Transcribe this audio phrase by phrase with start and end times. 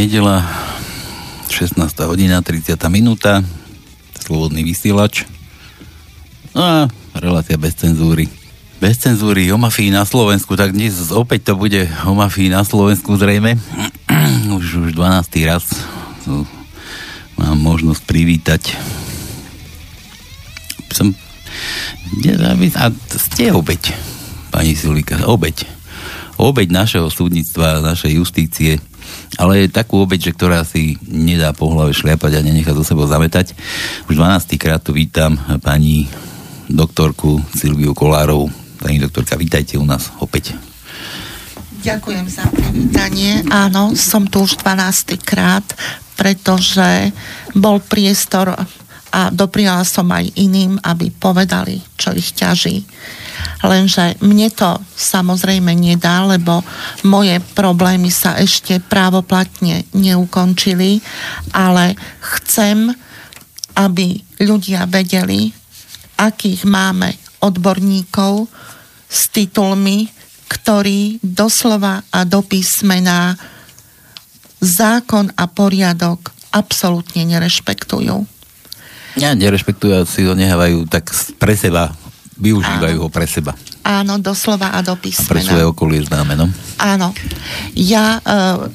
[0.00, 0.48] Nedela,
[1.52, 1.76] 16.
[2.08, 2.72] hodina, 30.
[2.88, 3.44] minúta,
[4.16, 5.28] slobodný vysielač.
[6.56, 6.76] No a
[7.12, 8.24] relácia bez cenzúry.
[8.80, 13.12] Bez cenzúry o mafii na Slovensku, tak dnes opäť to bude o mafii na Slovensku
[13.20, 13.60] zrejme.
[14.56, 15.36] už, už 12.
[15.44, 15.68] raz
[17.36, 18.80] mám možnosť privítať
[20.96, 21.12] som
[22.72, 22.84] a
[23.20, 23.92] ste obeď
[24.48, 25.68] pani Sulika, obeď
[26.40, 28.80] obeď našeho súdnictva, našej justície,
[29.38, 33.06] ale je takú obeď, že ktorá si nedá po hlave šliapať a nenechá zo sebou
[33.08, 33.54] zametať.
[34.10, 34.58] Už 12.
[34.60, 36.10] krát tu vítam pani
[36.68, 38.50] doktorku Silviu Kolárovú.
[38.80, 40.56] Pani doktorka, vítajte u nás opäť.
[41.80, 43.40] Ďakujem za privítanie.
[43.48, 45.16] Áno, som tu už 12.
[45.24, 45.64] krát,
[46.16, 47.12] pretože
[47.56, 48.52] bol priestor
[49.10, 52.84] a dopriala som aj iným, aby povedali, čo ich ťaží.
[53.60, 56.64] Lenže mne to samozrejme nedá, lebo
[57.04, 61.04] moje problémy sa ešte právoplatne neukončili,
[61.52, 62.88] ale chcem,
[63.76, 65.52] aby ľudia vedeli,
[66.16, 67.12] akých máme
[67.44, 68.48] odborníkov
[69.08, 70.08] s titulmi,
[70.50, 73.36] ktorí doslova a do písmená
[74.60, 78.16] zákon a poriadok absolútne nerešpektujú.
[79.18, 81.94] Ja nerešpektujú, si ho nehávajú tak pre seba,
[82.40, 83.04] využívajú Áno.
[83.06, 83.52] ho pre seba.
[83.84, 85.28] Áno, doslova a do písmena.
[85.28, 86.48] A pre svoje okolie známe, no?
[86.80, 87.12] Áno.
[87.76, 88.66] Ja uh,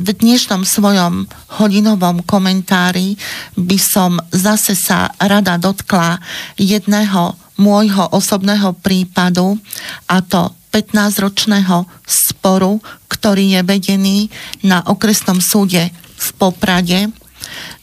[0.00, 1.28] v dnešnom svojom
[1.60, 3.20] hodinovom komentári
[3.60, 6.16] by som zase sa rada dotkla
[6.56, 9.60] jedného môjho osobného prípadu
[10.08, 12.80] a to 15-ročného sporu,
[13.12, 14.18] ktorý je vedený
[14.64, 17.12] na okresnom súde v Poprade,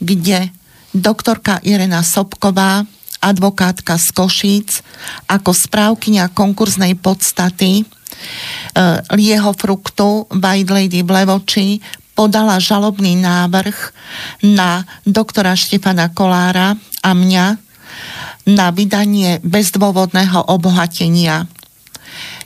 [0.01, 0.49] kde
[0.95, 2.88] doktorka Irena Sobková,
[3.22, 4.69] advokátka z Košíc,
[5.28, 7.83] ako správkynia konkurznej podstaty e,
[9.13, 11.67] Lieho fruktu White Lady v Levoči
[12.17, 13.78] podala žalobný návrh
[14.41, 16.73] na doktora Štefana Kolára
[17.05, 17.45] a mňa
[18.47, 21.45] na vydanie bezdôvodného obohatenia.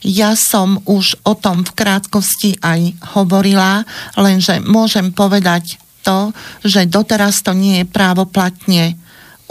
[0.02, 3.86] Ja som už o tom v krátkosti aj hovorila,
[4.18, 6.34] lenže môžem povedať to,
[6.66, 8.98] že doteraz to nie je právoplatne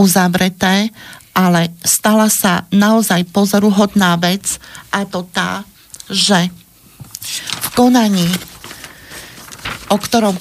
[0.01, 0.89] uzavreté,
[1.37, 4.57] ale stala sa naozaj pozoruhodná vec
[4.89, 5.63] a to tá,
[6.09, 6.49] že
[7.61, 8.27] v konaní,
[9.93, 10.41] o ktorom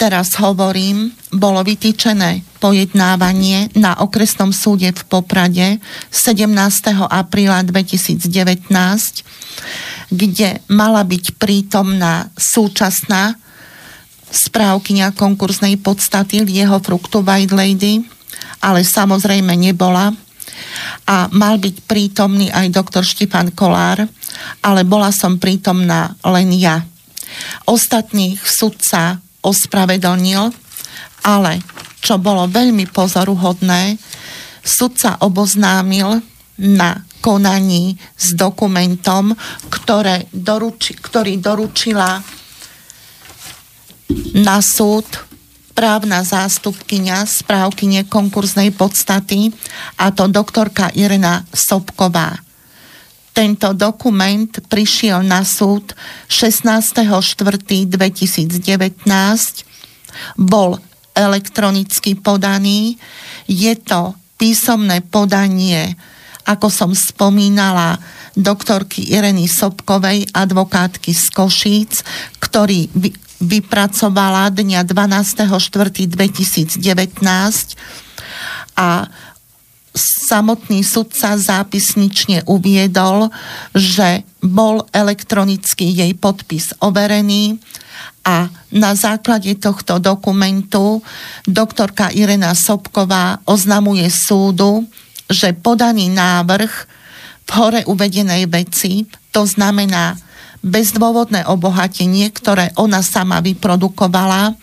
[0.00, 5.76] teraz hovorím, bolo vytýčené pojednávanie na okresnom súde v Poprade
[6.08, 6.48] 17.
[7.04, 8.24] apríla 2019,
[10.08, 13.36] kde mala byť prítomná súčasná
[14.32, 18.00] správkynia konkursnej podstaty jeho fruktu White Lady,
[18.60, 20.12] ale samozrejme nebola.
[21.08, 24.04] A mal byť prítomný aj doktor Štefan Kolár,
[24.60, 26.84] ale bola som prítomná len ja.
[27.64, 30.52] Ostatných sudca ospravedlnil,
[31.24, 31.52] ale
[32.00, 33.96] čo bolo veľmi pozoruhodné,
[34.60, 36.20] sudca oboznámil
[36.60, 39.36] na konaní s dokumentom,
[39.68, 42.20] ktoré doruči, ktorý doručila
[44.36, 45.29] na súd
[45.80, 49.48] právna zástupkynia správkyne konkurznej podstaty
[49.96, 52.36] a to doktorka Irena Sobková.
[53.32, 55.96] Tento dokument prišiel na súd
[56.28, 57.96] 16.4.2019,
[60.36, 60.76] bol
[61.16, 63.00] elektronicky podaný.
[63.48, 65.96] Je to písomné podanie,
[66.44, 67.96] ako som spomínala,
[68.36, 72.04] doktorky Ireny Sobkovej, advokátky z Košíc,
[72.36, 72.92] ktorý
[73.40, 76.80] vypracovala dňa 12.4.2019
[78.76, 79.08] a
[80.30, 83.32] samotný sudca zápisnične uviedol,
[83.74, 87.58] že bol elektronicky jej podpis overený
[88.22, 91.02] a na základe tohto dokumentu
[91.48, 94.86] doktorka Irena Sobková oznamuje súdu,
[95.26, 96.72] že podaný návrh
[97.48, 100.14] v hore uvedenej veci, to znamená
[100.60, 104.56] bezdôvodné obohatenie, ktoré ona sama vyprodukovala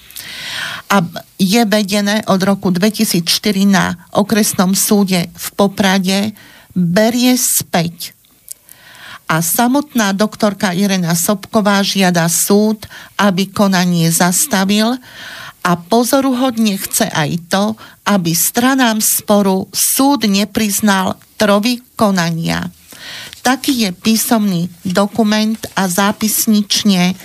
[0.87, 0.97] a
[1.41, 3.23] je vedené od roku 2004
[3.67, 6.31] na okresnom súde v Poprade,
[6.77, 8.13] berie späť.
[9.27, 12.87] A samotná doktorka Irena Sobková žiada súd,
[13.19, 14.95] aby konanie zastavil
[15.67, 17.75] a pozoruhodne chce aj to,
[18.07, 22.71] aby stranám sporu súd nepriznal trovy konania.
[23.47, 27.15] Taký je písomný dokument a zápisnične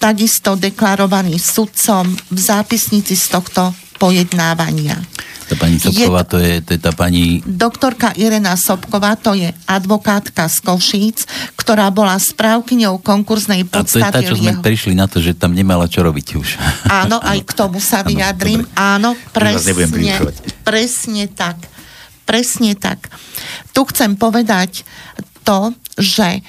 [0.00, 4.96] takisto deklarovaný sudcom v zápisnici z tohto pojednávania.
[5.52, 7.44] Tá pani Sobková, je, to, je, to je tá pani...
[7.44, 11.28] Doktorka Irena Sobková, to je advokátka z Košíc,
[11.60, 14.00] ktorá bola správkyňou konkurznej podstaty.
[14.00, 14.64] A to je tá, čo sme jeho...
[14.64, 16.48] prišli na to, že tam nemala čo robiť už.
[17.04, 18.64] Áno, aj k tomu sa vyjadrím.
[18.72, 20.16] Áno, presne,
[20.64, 21.60] presne tak.
[22.24, 23.12] Presne tak.
[23.76, 24.88] Tu chcem povedať
[25.42, 26.40] to, že e,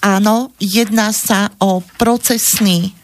[0.00, 2.94] áno, jedná sa o procesný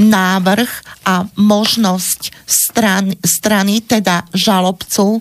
[0.00, 0.70] návrh
[1.04, 5.20] a možnosť strany, strany, teda žalobcu,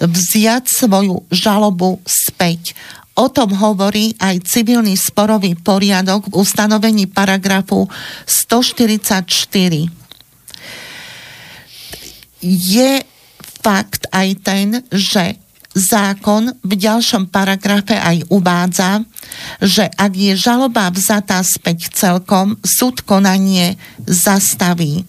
[0.00, 2.74] vziať svoju žalobu späť.
[3.16, 7.88] O tom hovorí aj civilný sporový poriadok v ustanovení paragrafu
[8.28, 9.24] 144.
[12.44, 12.92] Je
[13.64, 15.40] fakt aj ten, že
[15.76, 19.04] zákon v ďalšom paragrafe aj uvádza,
[19.60, 23.76] že ak je žaloba vzatá späť celkom, súd konanie
[24.08, 25.04] zastaví.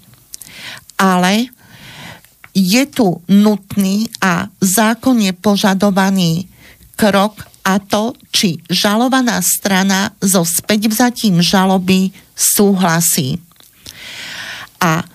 [1.00, 1.48] Ale
[2.52, 6.52] je tu nutný a zákonne požadovaný
[7.00, 13.40] krok a to, či žalovaná strana so späťvzatím žaloby súhlasí.
[14.84, 15.06] A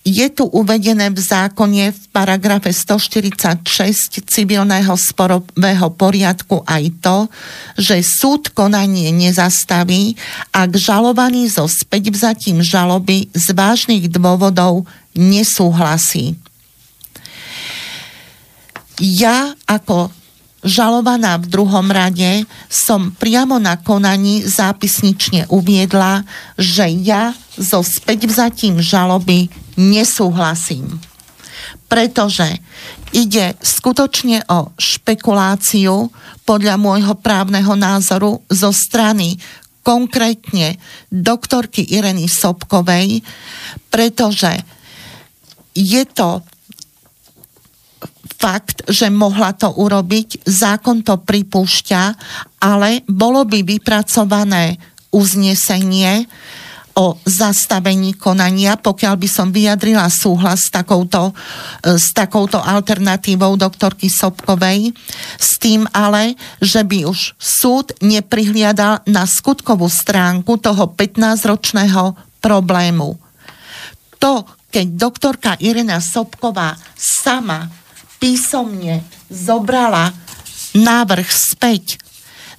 [0.00, 7.18] je tu uvedené v zákone v paragrafe 146 civilného sporového poriadku aj to,
[7.76, 10.16] že súd konanie nezastaví,
[10.56, 16.40] ak žalovaný so späťvzatím žaloby z vážnych dôvodov nesúhlasí.
[19.00, 20.12] Ja ako
[20.60, 26.24] žalovaná v druhom rade som priamo na konaní zápisnične uviedla,
[26.60, 29.48] že ja so späťvzatím žaloby
[29.80, 31.00] nesúhlasím.
[31.90, 32.60] Pretože
[33.10, 36.12] ide skutočne o špekuláciu
[36.46, 39.40] podľa môjho právneho názoru zo strany
[39.80, 40.76] konkrétne
[41.08, 43.24] doktorky Ireny Sobkovej,
[43.88, 44.60] pretože
[45.74, 46.44] je to
[48.40, 52.02] fakt, že mohla to urobiť, zákon to pripúšťa,
[52.64, 54.80] ale bolo by vypracované
[55.12, 56.24] uznesenie
[56.96, 61.36] o zastavení konania, pokiaľ by som vyjadrila súhlas s takouto,
[61.84, 64.90] s takouto alternatívou doktorky Sobkovej,
[65.38, 73.16] s tým ale, že by už súd neprihliadal na skutkovú stránku toho 15-ročného problému.
[74.20, 77.79] To, keď doktorka Irena Sobková sama
[78.20, 79.02] písomne
[79.32, 80.12] zobrala
[80.76, 81.98] návrh späť,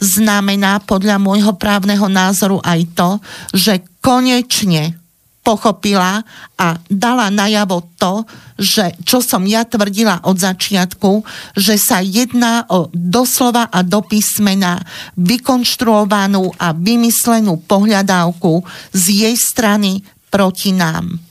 [0.02, 3.10] znamená podľa môjho právneho názoru aj to,
[3.54, 4.98] že konečne
[5.42, 6.22] pochopila
[6.58, 8.25] a dala najavo to,
[8.62, 11.25] že čo som ja tvrdila od začiatku,
[11.58, 14.78] že sa jedná o doslova a do písmena
[15.18, 18.62] vykonštruovanú a vymyslenú pohľadávku
[18.94, 21.31] z jej strany proti nám.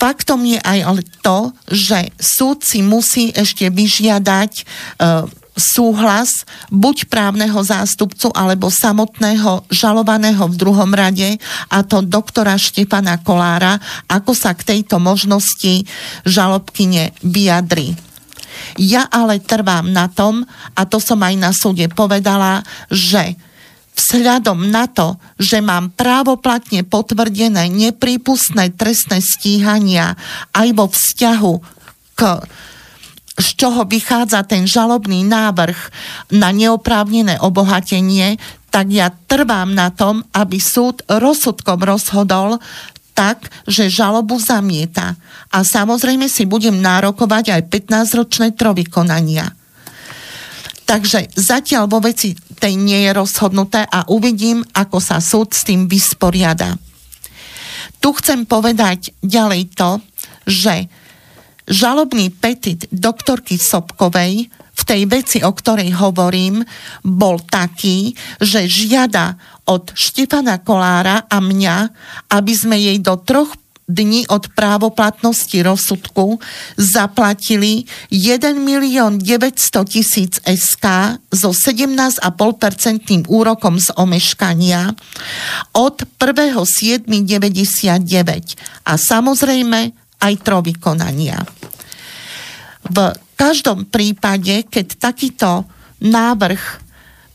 [0.00, 0.80] Faktom je aj
[1.20, 4.64] to, že súd si musí ešte vyžiadať e,
[5.60, 11.36] súhlas buď právneho zástupcu alebo samotného žalovaného v druhom rade
[11.68, 13.76] a to doktora Štefana Kolára,
[14.08, 15.84] ako sa k tejto možnosti
[16.24, 17.92] žalobkyne vyjadri.
[18.80, 20.44] Ja ale trvám na tom,
[20.76, 23.36] a to som aj na súde povedala, že
[24.00, 30.16] vzhľadom na to, že mám právoplatne potvrdené neprípustné trestné stíhania
[30.56, 31.54] aj vo vzťahu
[32.16, 32.20] k
[33.40, 35.78] z čoho vychádza ten žalobný návrh
[36.36, 38.36] na neoprávnené obohatenie,
[38.68, 42.60] tak ja trvám na tom, aby súd rozsudkom rozhodol
[43.16, 45.16] tak, že žalobu zamieta.
[45.48, 49.48] A samozrejme si budem nárokovať aj 15-ročné trovy konania.
[50.84, 55.88] Takže zatiaľ vo veci tej nie je rozhodnuté a uvidím, ako sa súd s tým
[55.88, 56.76] vysporiada.
[58.00, 60.00] Tu chcem povedať ďalej to,
[60.44, 60.88] že
[61.64, 66.64] žalobný petit doktorky Sobkovej v tej veci, o ktorej hovorím,
[67.04, 69.36] bol taký, že žiada
[69.68, 71.76] od Štefana Kolára a mňa,
[72.32, 73.52] aby sme jej do troch
[73.90, 76.38] dní od právoplatnosti rozsudku
[76.78, 80.86] zaplatili 1 milión 900 tisíc SK
[81.34, 84.94] so 17,5% úrokom z omeškania
[85.74, 88.54] od 1.7.99
[88.86, 91.42] a samozrejme aj trovy konania.
[92.86, 95.64] V každom prípade, keď takýto
[96.00, 96.60] návrh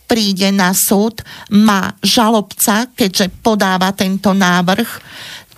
[0.06, 4.90] príde na súd, má žalobca, keďže podáva tento návrh,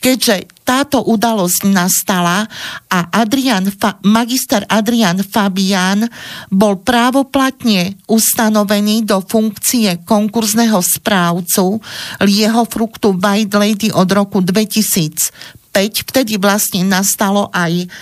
[0.00, 2.48] Keďže táto udalosť nastala
[2.88, 3.68] a Adrian,
[4.08, 6.08] magister Adrian Fabian
[6.48, 11.76] bol právoplatne ustanovený do funkcie konkurzného správcu
[12.24, 16.08] jeho fruktu White Lady od roku 2005.
[16.08, 17.92] Vtedy vlastne nastalo aj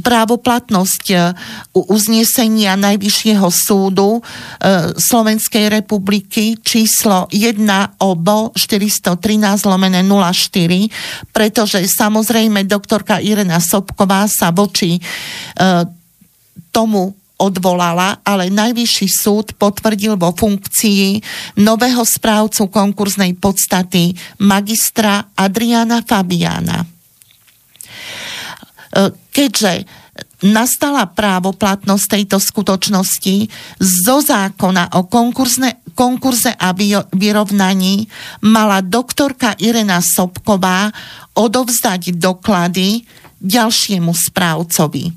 [0.00, 1.16] právoplatnosť e,
[1.74, 4.20] uznesenia Najvyššieho súdu e,
[4.98, 14.98] Slovenskej republiky číslo 1 OBO 413 lomené 04, pretože samozrejme doktorka Irena Sobková sa voči
[14.98, 15.00] e,
[16.74, 21.18] tomu odvolala, ale Najvyšší súd potvrdil vo funkcii
[21.60, 26.93] nového správcu konkurznej podstaty magistra Adriana Fabiana.
[29.34, 29.84] Keďže
[30.44, 33.48] nastala právoplatnosť tejto skutočnosti
[33.80, 36.70] zo zákona o konkurzne, konkurze a
[37.10, 38.06] vyrovnaní
[38.44, 40.92] mala doktorka Irena Sobková
[41.34, 43.02] odovzdať doklady
[43.40, 45.10] ďalšiemu správcovi.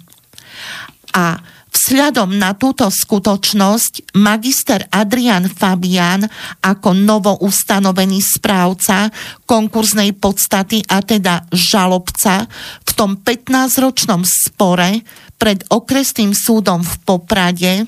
[1.13, 1.37] A
[1.77, 6.25] Vzhľadom na túto skutočnosť magister Adrian Fabian
[6.65, 9.13] ako novo ustanovený správca
[9.45, 12.49] konkurznej podstaty a teda žalobca
[12.81, 15.05] v tom 15-ročnom spore
[15.37, 17.85] pred okresným súdom v Poprade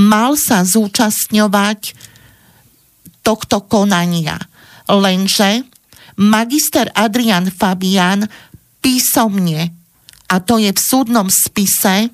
[0.00, 1.92] mal sa zúčastňovať
[3.20, 4.40] tohto konania.
[4.88, 5.68] Lenže
[6.16, 8.24] magister Adrian Fabian
[8.80, 9.76] písomne,
[10.32, 12.08] a to je v súdnom spise,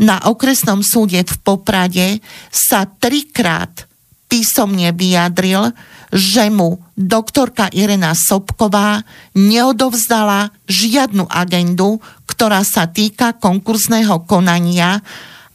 [0.00, 3.88] na okresnom súde v Poprade sa trikrát
[4.32, 5.76] písomne vyjadril,
[6.08, 9.04] že mu doktorka Irena Sobková
[9.36, 15.04] neodovzdala žiadnu agendu, ktorá sa týka konkurzného konania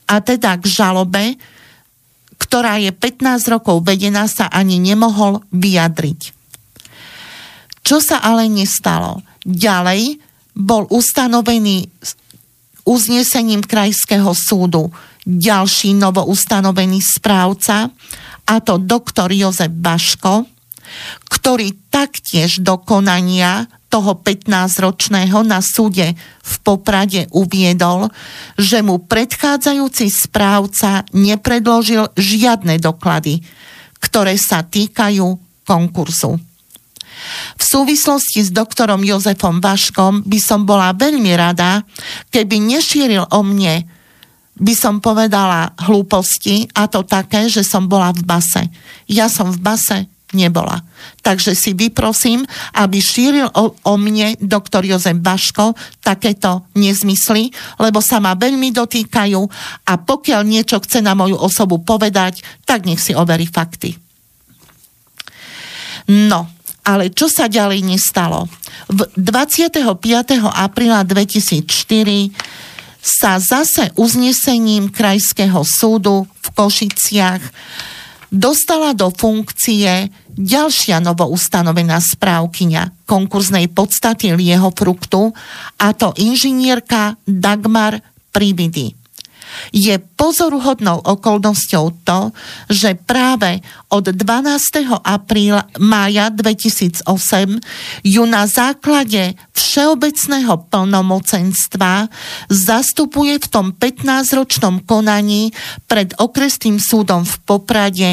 [0.05, 1.41] a teda k žalobe,
[2.37, 6.37] ktorá je 15 rokov vedená, sa ani nemohol vyjadriť.
[7.81, 9.25] Čo sa ale nestalo?
[9.41, 10.21] Ďalej
[10.53, 11.89] bol ustanovený
[12.87, 14.87] uznesením Krajského súdu
[15.27, 17.91] ďalší novo ustanovený správca,
[18.47, 20.47] a to doktor Jozef Baško,
[21.27, 28.07] ktorý taktiež do konania toho 15-ročného na súde v Poprade uviedol,
[28.55, 33.43] že mu predchádzajúci správca nepredložil žiadne doklady,
[33.99, 35.27] ktoré sa týkajú
[35.67, 36.39] konkurzu.
[37.57, 41.83] V súvislosti s doktorom Jozefom Vaškom by som bola veľmi rada,
[42.31, 43.97] keby nešíril o mne
[44.57, 48.65] by som povedala hlúposti a to také, že som bola v base.
[49.05, 49.97] Ja som v base
[50.35, 50.83] nebola.
[51.23, 52.43] Takže si vyprosím,
[52.75, 55.71] aby šíril o, o mne doktor Jozef Baško
[56.03, 57.47] takéto nezmysly,
[57.79, 59.41] lebo sa ma veľmi dotýkajú
[59.87, 63.95] a pokiaľ niečo chce na moju osobu povedať, tak nech si overí fakty.
[66.11, 66.47] No,
[66.87, 68.47] ale čo sa ďalej nestalo?
[68.87, 69.99] V 25.
[70.47, 71.67] apríla 2004
[73.03, 77.43] sa zase uznesením Krajského súdu v Košiciach
[78.31, 85.31] dostala do funkcie ďalšia novoustanovená správkyňa konkurznej podstaty lieho fruktu,
[85.79, 88.03] a to inžinierka Dagmar
[88.35, 89.06] Pribidy.
[89.71, 92.31] Je pozoruhodnou okolnosťou to,
[92.69, 93.61] že práve
[93.93, 94.87] od 12.
[95.03, 97.07] apríla mája 2008
[98.03, 102.09] ju na základe všeobecného plnomocenstva
[102.49, 108.09] zastupuje v tom 15-ročnom konaní pred okresným súdom v Poprade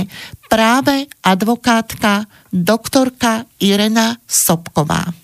[0.47, 5.24] práve advokátka doktorka Irena Sobková.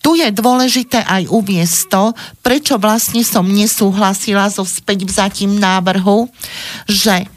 [0.00, 2.04] Tu je dôležité aj uviesť to,
[2.40, 6.28] prečo vlastne som nesúhlasila so späť vzatím návrhu,
[6.88, 7.28] že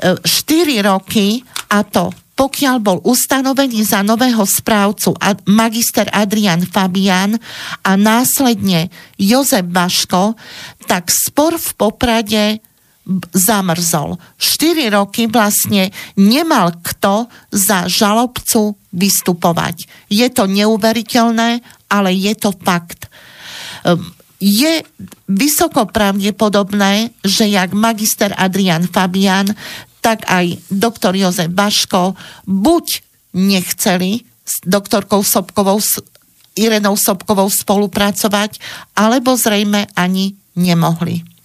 [0.00, 5.10] 4 e, roky, a to pokiaľ bol ustanovený za nového správcu
[5.50, 7.34] magister Adrian Fabian
[7.82, 10.38] a následne Jozef Baško,
[10.86, 12.62] tak spor v Poprade
[13.32, 14.20] zamrzol.
[14.36, 15.88] 4 roky vlastne
[16.20, 19.88] nemal kto za žalobcu vystupovať.
[20.12, 23.08] Je to neuveriteľné, ale je to fakt.
[23.88, 24.86] Ehm, je
[25.26, 29.50] vysoko pravdepodobné, že jak magister Adrian Fabian,
[29.98, 32.14] tak aj doktor Jozef Baško
[32.46, 32.86] buď
[33.34, 35.82] nechceli s doktorkou Sobkovou,
[36.54, 38.62] Irenou Sobkovou spolupracovať,
[38.94, 41.37] alebo zrejme ani nemohli.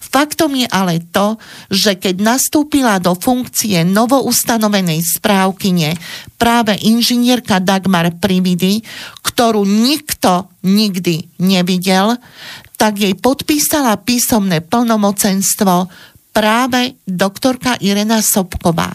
[0.00, 1.36] Faktom je ale to,
[1.68, 5.96] že keď nastúpila do funkcie novoustanovenej správkyne
[6.40, 8.80] práve inžinierka Dagmar Prividy,
[9.24, 12.16] ktorú nikto nikdy nevidel,
[12.76, 15.88] tak jej podpísala písomné plnomocenstvo
[16.36, 18.92] práve doktorka Irena Sobková.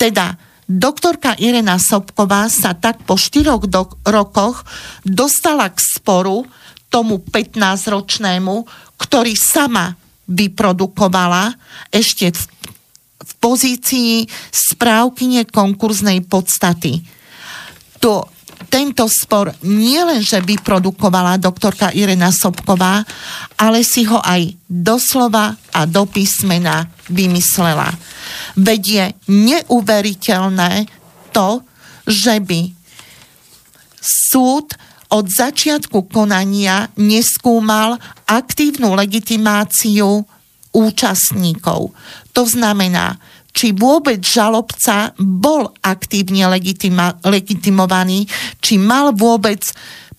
[0.00, 4.64] Teda doktorka Irena Sobková sa tak po štyroch do- rokoch
[5.04, 6.48] dostala k sporu
[6.88, 8.64] tomu 15-ročnému,
[8.96, 9.94] ktorý sama
[10.26, 11.54] vyprodukovala
[11.94, 12.42] ešte v,
[13.22, 14.12] v pozícii
[14.50, 17.04] správkyne konkurznej podstaty.
[18.02, 18.26] To,
[18.66, 23.06] tento spor nielenže vyprodukovala doktorka Irena Sobková,
[23.54, 27.94] ale si ho aj doslova a do písmena vymyslela.
[28.58, 30.90] Veď je neuveriteľné
[31.30, 31.62] to,
[32.08, 32.74] že by
[34.02, 34.74] súd
[35.10, 40.26] od začiatku konania neskúmal aktívnu legitimáciu
[40.74, 41.94] účastníkov.
[42.36, 43.16] To znamená,
[43.56, 48.28] či vôbec žalobca bol aktívne legitima- legitimovaný,
[48.60, 49.64] či mal vôbec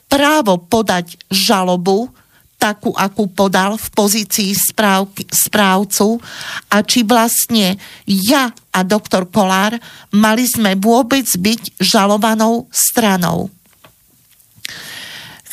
[0.10, 2.10] právo podať žalobu,
[2.58, 6.17] takú, akú podal v pozícii správky, správcu
[6.73, 7.78] a či vlastne
[8.10, 9.78] ja a doktor Kolár
[10.10, 13.54] mali sme vôbec byť žalovanou stranou.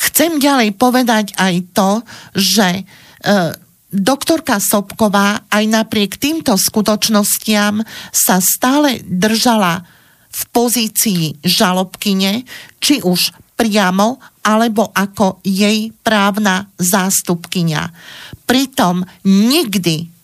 [0.05, 1.91] Chcem ďalej povedať aj to,
[2.37, 2.83] že e,
[3.89, 7.81] doktorka Sobková aj napriek týmto skutočnostiam
[8.13, 9.81] sa stále držala
[10.29, 12.43] v pozícii žalobkyne,
[12.83, 17.83] či už priamo alebo ako jej právna zástupkyňa.
[18.45, 20.14] Pritom nikdy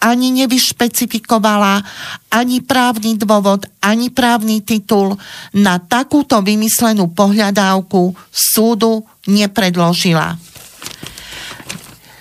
[0.00, 1.84] ani nevyšpecifikovala
[2.32, 5.20] ani právny dôvod, ani právny titul
[5.52, 10.40] na takúto vymyslenú pohľadávku súdu nepredložila.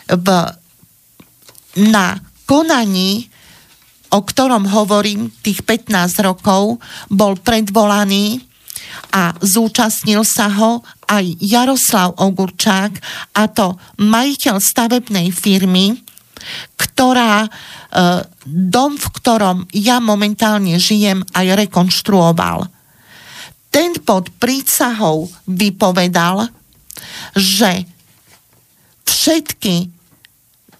[0.10, 0.28] V,
[1.88, 3.32] na konaní,
[4.12, 8.44] o ktorom hovorím, tých 15 rokov, bol predvolaný
[9.14, 12.92] a zúčastnil sa ho aj Jaroslav Ogurčák,
[13.38, 16.09] a to majiteľ stavebnej firmy,
[16.76, 17.50] ktorá e,
[18.46, 22.68] dom, v ktorom ja momentálne žijem, aj rekonštruoval.
[23.70, 26.50] Ten pod prísahou vypovedal,
[27.38, 27.86] že
[29.06, 29.94] všetky,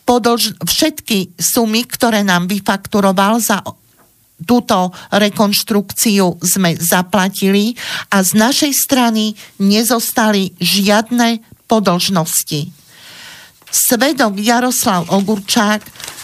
[0.04, 3.62] podlž, všetky sumy, ktoré nám vyfakturoval za
[4.44, 7.76] túto rekonštrukciu sme zaplatili
[8.08, 12.72] a z našej strany nezostali žiadne podlžnosti.
[13.70, 15.82] Svedok Jaroslav Ogurčák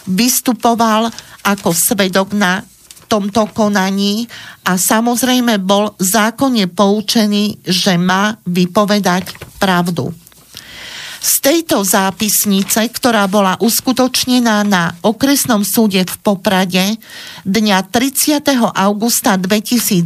[0.09, 1.09] vystupoval
[1.45, 2.65] ako svedok na
[3.05, 4.25] tomto konaní
[4.65, 10.09] a samozrejme bol zákonne poučený, že má vypovedať pravdu.
[11.25, 17.01] Z tejto zápisnice, ktorá bola uskutočnená na okresnom súde v Poprade
[17.41, 18.45] dňa 30.
[18.53, 20.05] augusta 2010,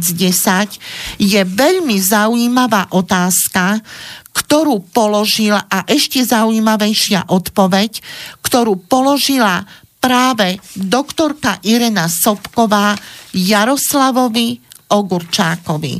[1.20, 3.84] je veľmi zaujímavá otázka,
[4.30, 8.02] ktorú položila a ešte zaujímavejšia odpoveď,
[8.42, 9.66] ktorú položila
[10.00, 12.96] práve doktorka Irena Sobková
[13.36, 14.56] Jaroslavovi
[14.90, 15.94] Ogurčákovi.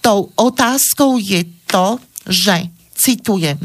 [0.00, 3.60] Tou otázkou je to, že citujem,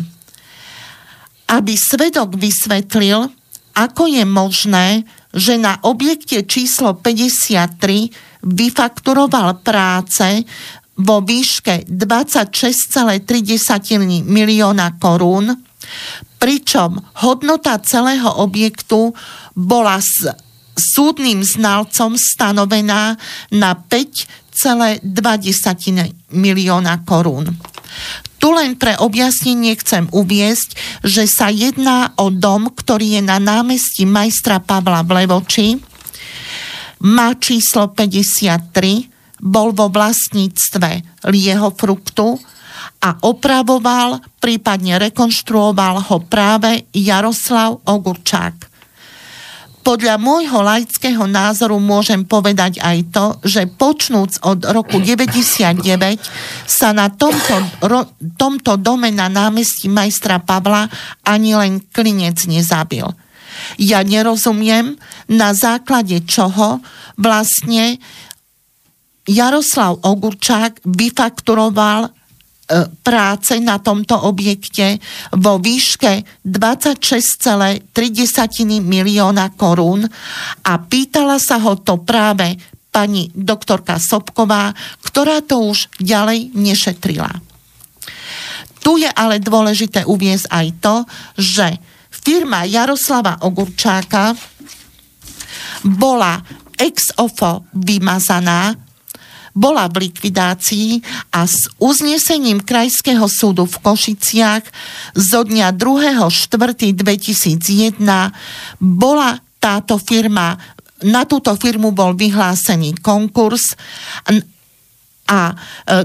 [1.49, 3.31] aby svedok vysvetlil,
[3.75, 4.87] ako je možné,
[5.31, 10.47] že na objekte číslo 53 vyfakturoval práce
[10.99, 15.55] vo výške 26,3 milióna korún
[16.39, 19.11] Pričom hodnota celého objektu
[19.55, 20.31] bola s
[20.79, 23.19] súdnym znalcom stanovená
[23.51, 25.03] na 5,2
[26.31, 27.51] milióna korún.
[28.39, 34.07] Tu len pre objasnenie chcem uviesť, že sa jedná o dom, ktorý je na námestí
[34.07, 35.75] majstra Pavla v Levoči,
[37.03, 42.39] má číslo 53, bol vo vlastníctve Lieho fruktu
[42.99, 48.69] a opravoval, prípadne rekonštruoval ho práve Jaroslav Ogurčák.
[49.79, 55.81] Podľa môjho laického názoru môžem povedať aj to, že počnúc od roku 99
[56.67, 57.55] sa na tomto,
[57.87, 60.91] ro, tomto dome na námestí majstra Pavla
[61.23, 63.07] ani len klinec nezabil.
[63.79, 64.99] Ja nerozumiem,
[65.31, 66.83] na základe čoho
[67.15, 68.03] vlastne
[69.29, 72.09] Jaroslav Ogurčák vyfakturoval
[72.69, 75.01] E, práce na tomto objekte
[75.41, 77.81] vo výške 26,3
[78.77, 80.05] milióna korún
[80.61, 82.61] a pýtala sa ho to práve
[82.93, 84.69] pani doktorka Sobková,
[85.01, 87.41] ktorá to už ďalej nešetrila.
[88.85, 90.95] Tu je ale dôležité uviezť aj to,
[91.41, 91.73] že
[92.13, 94.37] firma Jaroslava Ogurčáka
[95.81, 96.37] bola
[96.77, 98.88] ex ofo vymazaná
[99.55, 101.01] bola v likvidácii
[101.33, 104.63] a s uznesením Krajského súdu v Košiciach
[105.15, 108.31] zo dňa 2.4.2001
[108.79, 110.57] bola táto firma,
[111.03, 113.75] na túto firmu bol vyhlásený konkurs
[115.29, 115.55] a e,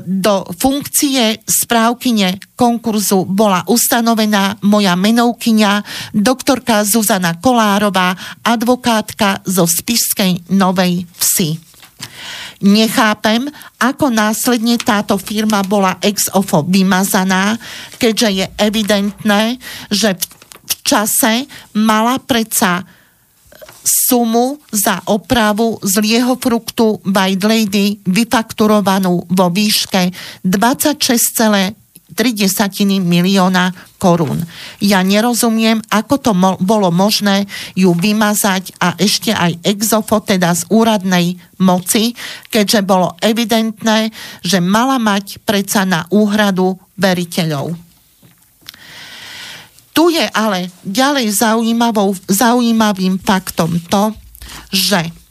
[0.05, 5.81] do funkcie správkyne konkurzu bola ustanovená moja menovkyňa,
[6.13, 8.13] doktorka Zuzana Kolárová,
[8.45, 11.57] advokátka zo Spišskej Novej Vsi.
[12.65, 13.45] Nechápem,
[13.77, 17.61] ako následne táto firma bola ex ofo vymazaná,
[18.01, 19.61] keďže je evidentné,
[19.93, 20.17] že
[20.65, 21.45] v čase
[21.77, 22.89] mala predsa
[23.85, 30.09] sumu za opravu z lieho fruktu White Lady vyfakturovanú vo výške
[30.41, 34.45] 26, 0,3 milióna korún.
[34.79, 40.69] Ja nerozumiem, ako to mo- bolo možné ju vymazať a ešte aj exofo, teda z
[40.69, 42.13] úradnej moci,
[42.53, 44.13] keďže bolo evidentné,
[44.45, 47.73] že mala mať predsa na úhradu veriteľov.
[49.95, 51.31] Tu je ale ďalej
[52.27, 54.11] zaujímavým faktom to,
[54.75, 55.24] že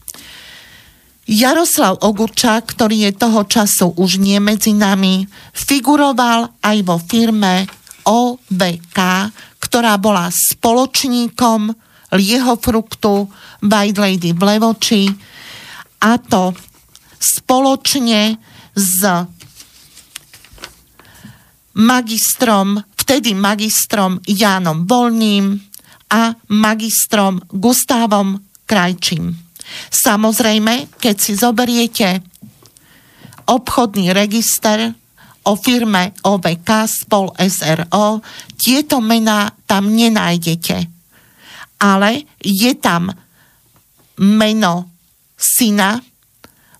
[1.23, 5.23] Jaroslav Ogurčák, ktorý je toho času už nie medzi nami,
[5.55, 7.63] figuroval aj vo firme
[8.03, 8.99] OBK,
[9.63, 11.71] ktorá bola spoločníkom
[12.13, 13.31] Lieho fruktu
[13.63, 15.03] White Lady v Levoči
[16.03, 16.51] a to
[17.17, 18.35] spoločne
[18.75, 18.99] s
[21.73, 25.55] magistrom, vtedy magistrom Jánom Volným
[26.11, 29.42] a magistrom Gustavom Krajčím.
[29.89, 32.21] Samozrejme, keď si zoberiete
[33.47, 34.93] obchodný register
[35.43, 38.23] o firme OVK spol SRO,
[38.55, 40.87] tieto mená tam nenájdete.
[41.83, 43.11] Ale je tam
[44.23, 44.87] meno
[45.35, 45.99] syna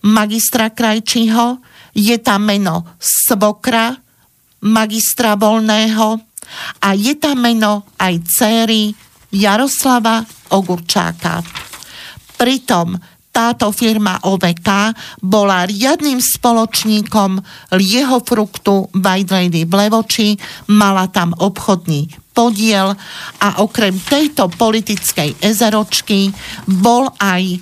[0.04, 1.60] magistra Krajčího,
[1.92, 3.96] je tam meno svokra
[4.64, 6.24] magistra Volného
[6.80, 8.96] a je tam meno aj céry
[9.34, 10.24] Jaroslava
[10.56, 11.44] Ogurčáka.
[12.38, 12.98] Pritom
[13.34, 14.94] táto firma OVK
[15.26, 17.42] bola riadným spoločníkom
[17.82, 20.38] Lieho fruktu White Lady v Levoči,
[20.70, 22.94] mala tam obchodný podiel
[23.42, 26.30] a okrem tejto politickej ezeročky
[26.70, 27.58] bol aj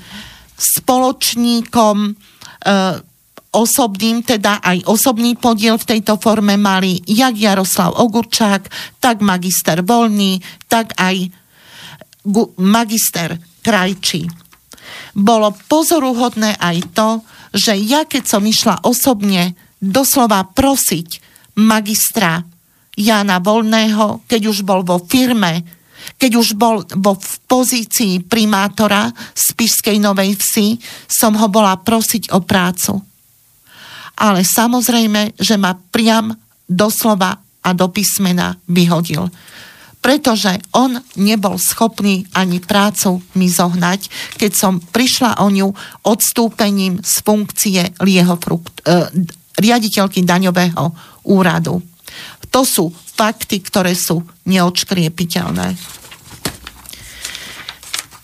[0.60, 2.10] spoločníkom e,
[3.56, 8.68] osobným, teda aj osobný podiel v tejto forme mali jak Jaroslav Ogurčák,
[9.00, 11.32] tak magister Volný, tak aj
[12.60, 14.41] magister Krajčí
[15.14, 17.10] bolo pozoruhodné aj to,
[17.52, 21.20] že ja keď som išla osobne doslova prosiť
[21.60, 22.46] magistra
[22.96, 25.64] Jana Volného, keď už bol vo firme,
[26.18, 30.78] keď už bol vo v pozícii primátora z Pišskej Novej Vsi,
[31.08, 33.00] som ho bola prosiť o prácu.
[34.22, 36.30] Ale samozrejme, že ma priam
[36.70, 39.30] doslova a do písmena vyhodil
[40.02, 44.10] pretože on nebol schopný ani prácu mi zohnať,
[44.42, 45.70] keď som prišla o ňu
[46.10, 49.08] odstúpením z funkcie lieho frukt, eh,
[49.62, 50.90] riaditeľky daňového
[51.30, 51.86] úradu.
[52.50, 55.78] To sú fakty, ktoré sú neočkriepiteľné.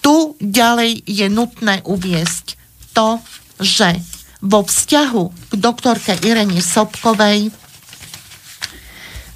[0.02, 2.58] Tu ďalej je nutné uviesť
[2.98, 3.22] to,
[3.62, 4.02] že
[4.42, 7.54] vo vzťahu k doktorke Irene Sobkovej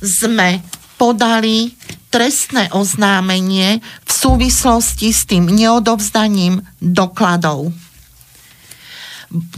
[0.01, 0.65] sme
[0.97, 1.73] podali
[2.11, 7.71] trestné oznámenie v súvislosti s tým neodovzdaním dokladov.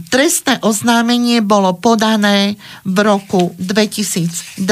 [0.06, 2.54] Trestné oznámenie bolo podané
[2.86, 4.62] v roku 2012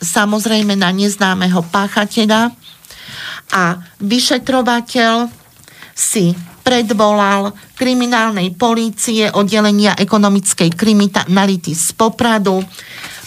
[0.00, 2.56] samozrejme na neznámeho páchateľa
[3.52, 3.64] a
[4.00, 5.28] vyšetrovateľ
[5.92, 6.32] si
[6.64, 12.64] predvolal kriminálnej polície oddelenia ekonomickej kriminality z Popradu.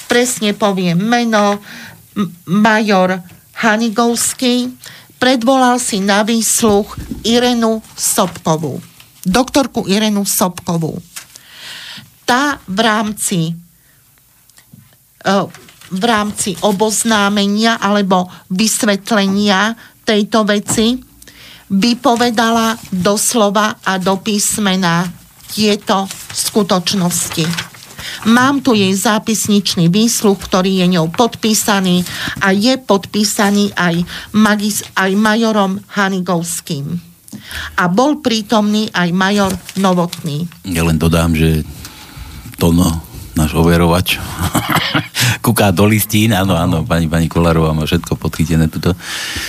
[0.09, 1.61] Presne poviem meno,
[2.49, 4.73] major Hanigovský.
[5.15, 11.01] Predvolal si na výsluch Irenu Sobkovú doktorku Irenu Sobkovú.
[12.29, 13.39] Tá v rámci
[15.25, 15.33] e,
[15.85, 19.73] v rámci oboznámenia alebo vysvetlenia
[20.05, 21.01] tejto veci
[21.65, 25.09] vypovedala doslova a do písmena
[25.49, 27.74] tieto skutočnosti.
[28.29, 32.05] Mám tu jej zápisničný výsluh, ktorý je ňou podpísaný
[32.41, 34.01] a je podpísaný aj,
[34.33, 37.15] magis, aj majorom Hanigovským
[37.77, 40.47] a bol prítomný aj major Novotný.
[40.65, 41.61] Ja len dodám, že
[42.55, 42.87] Tono,
[43.35, 44.15] náš overovač,
[45.45, 48.95] kúká do listín, áno, áno, pani, pani Kolarová má všetko podchytené tuto.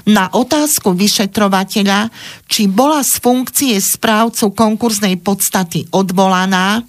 [0.05, 2.13] Na otázku vyšetrovateľa,
[2.45, 6.85] či bola z funkcie správcu konkurznej podstaty odvolaná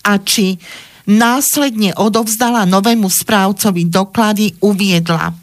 [0.00, 0.56] a či
[1.04, 5.34] následne odovzdala novému správcovi doklady, uviedla,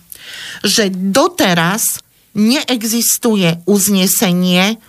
[0.65, 2.01] že doteraz
[2.33, 4.79] neexistuje uznesenie,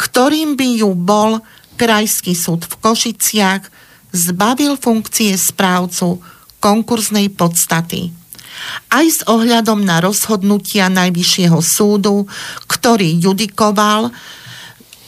[0.00, 1.38] ktorým by ju bol
[1.74, 3.62] Krajský súd v Košiciach
[4.14, 6.22] zbavil funkcie správcu
[6.64, 8.24] konkurznej podstaty
[8.88, 12.24] aj s ohľadom na rozhodnutia Najvyššieho súdu,
[12.64, 14.08] ktorý judikoval,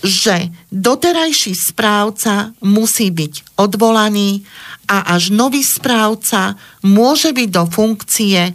[0.05, 4.45] že doterajší správca musí byť odvolaný
[4.87, 8.55] a až nový správca môže byť do funkcie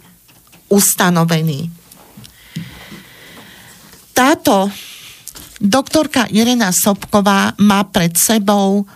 [0.72, 1.68] ustanovený.
[4.16, 4.70] Táto
[5.60, 8.88] doktorka Irena Sobková má pred sebou,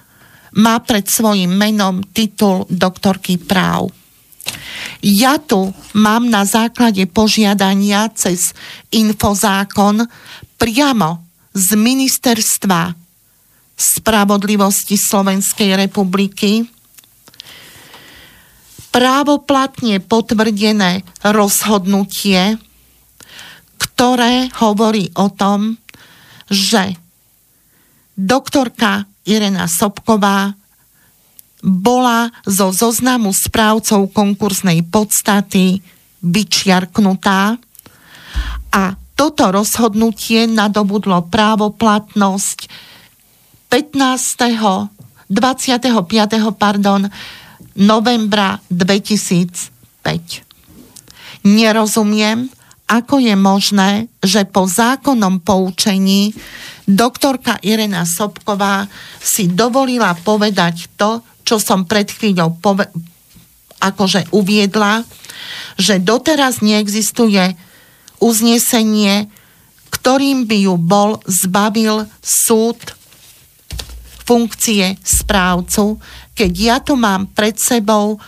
[0.57, 3.93] má pred svojim menom titul doktorky práv.
[5.03, 8.55] Ja tu mám na základe požiadania cez
[8.95, 10.07] infozákon
[10.57, 11.21] priamo
[11.53, 12.95] z ministerstva
[13.77, 16.65] spravodlivosti Slovenskej republiky
[18.89, 22.57] právoplatne potvrdené rozhodnutie,
[23.77, 25.77] ktoré hovorí o tom,
[26.49, 26.97] že
[28.17, 30.55] doktorka Irena Sobková
[31.67, 35.83] bola zo zoznamu správcov konkursnej podstaty
[36.23, 37.59] vyčiarknutá
[38.71, 38.83] a
[39.17, 42.69] toto rozhodnutie nadobudlo právoplatnosť
[43.73, 44.95] 15.
[45.27, 46.55] 25.
[46.55, 47.11] Pardon,
[47.75, 50.47] novembra 2005.
[51.43, 52.47] Nerozumiem,
[52.87, 53.91] ako je možné,
[54.23, 56.31] že po zákonnom poučení
[56.87, 58.87] doktorka Irena Sobková
[59.19, 62.91] si dovolila povedať to, čo som pred chvíľou pove-
[63.83, 65.03] akože uviedla,
[65.77, 67.59] že doteraz neexistuje
[68.23, 69.29] uznesenie,
[69.91, 72.79] ktorým by ju bol zbavil súd
[74.27, 76.03] funkcie správcu,
[76.35, 78.19] keď ja tu mám pred sebou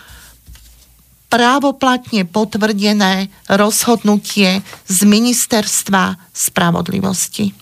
[1.29, 7.53] právoplatne potvrdené rozhodnutie z Ministerstva spravodlivosti.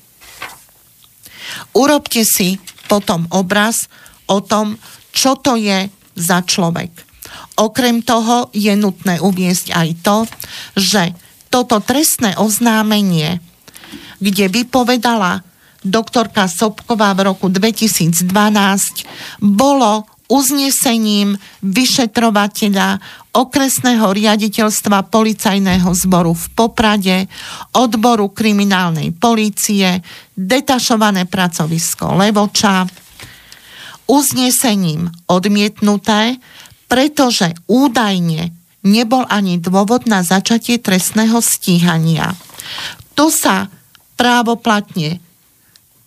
[1.75, 3.91] Urobte si potom obraz
[4.31, 4.79] o tom,
[5.11, 6.91] čo to je za človek.
[7.59, 10.17] Okrem toho je nutné uviesť aj to,
[10.79, 11.11] že
[11.51, 13.39] toto trestné oznámenie,
[14.19, 15.43] kde vypovedala
[15.83, 18.27] doktorka Sobková v roku 2012,
[19.39, 22.99] bolo uznesením vyšetrovateľa
[23.31, 27.17] okresného riaditeľstva policajného zboru v Poprade,
[27.75, 30.03] odboru kriminálnej polície,
[30.35, 32.87] detašované pracovisko Levoča,
[34.07, 36.39] uznesením odmietnuté,
[36.87, 38.51] pretože údajne
[38.87, 42.31] nebol ani dôvod na začatie trestného stíhania.
[43.19, 43.67] To sa
[44.15, 45.19] právoplatne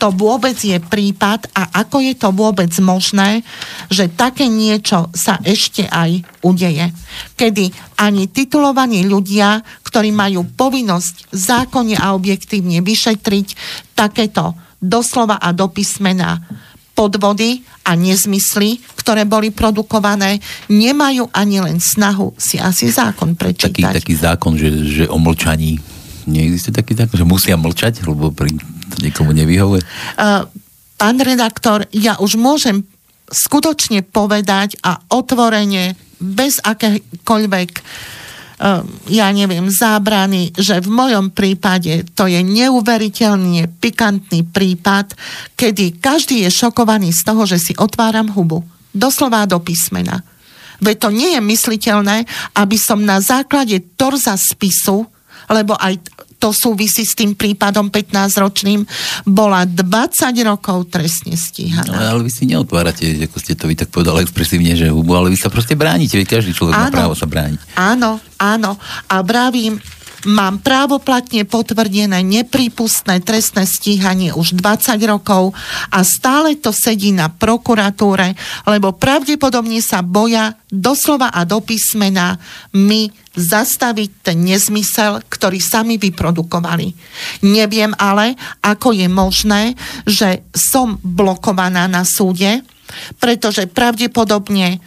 [0.00, 3.44] to vôbec je prípad a ako je to vôbec možné,
[3.92, 6.88] že také niečo sa ešte aj udeje.
[7.36, 13.48] Kedy ani titulovaní ľudia, ktorí majú povinnosť zákonne a objektívne vyšetriť
[13.92, 16.40] takéto doslova a do písmena
[16.96, 20.40] podvody a nezmysly, ktoré boli produkované,
[20.72, 23.72] nemajú ani len snahu si asi zákon prečítať.
[23.72, 25.80] Taký, taký zákon, že, že o mlčaní
[26.28, 28.56] neexistuje taký zákon, že musia mlčať, lebo pri
[28.90, 29.82] to niekomu nevyhovuje?
[31.00, 32.84] Pán redaktor, ja už môžem
[33.30, 37.84] skutočne povedať a otvorene, bez akékoľvek uh,
[39.08, 45.16] ja neviem, zábrany, že v mojom prípade to je neuveriteľne pikantný prípad,
[45.56, 48.60] kedy každý je šokovaný z toho, že si otváram hubu.
[48.92, 50.20] Doslova do písmena.
[50.84, 52.16] Veď to nie je mysliteľné,
[52.56, 55.08] aby som na základe torza spisu,
[55.48, 55.96] lebo aj
[56.40, 58.88] to súvisí s tým prípadom 15-ročným,
[59.28, 61.92] bola 20 rokov trestne stíhaná.
[61.92, 65.28] No, ale vy si neotvárate, ako ste to vy tak povedali expresívne, že hubu, ale
[65.28, 67.60] vy sa proste bránite, veď každý človek áno, má právo sa brániť.
[67.76, 68.80] Áno, áno.
[69.12, 69.76] A bravím,
[70.28, 75.56] mám právoplatne potvrdené neprípustné trestné stíhanie už 20 rokov
[75.88, 78.36] a stále to sedí na prokuratúre,
[78.68, 82.36] lebo pravdepodobne sa boja doslova a do písmena
[82.76, 86.92] my zastaviť ten nezmysel, ktorý sami vyprodukovali.
[87.46, 89.62] Neviem ale, ako je možné,
[90.02, 92.66] že som blokovaná na súde,
[93.22, 94.78] pretože pravdepodobne e,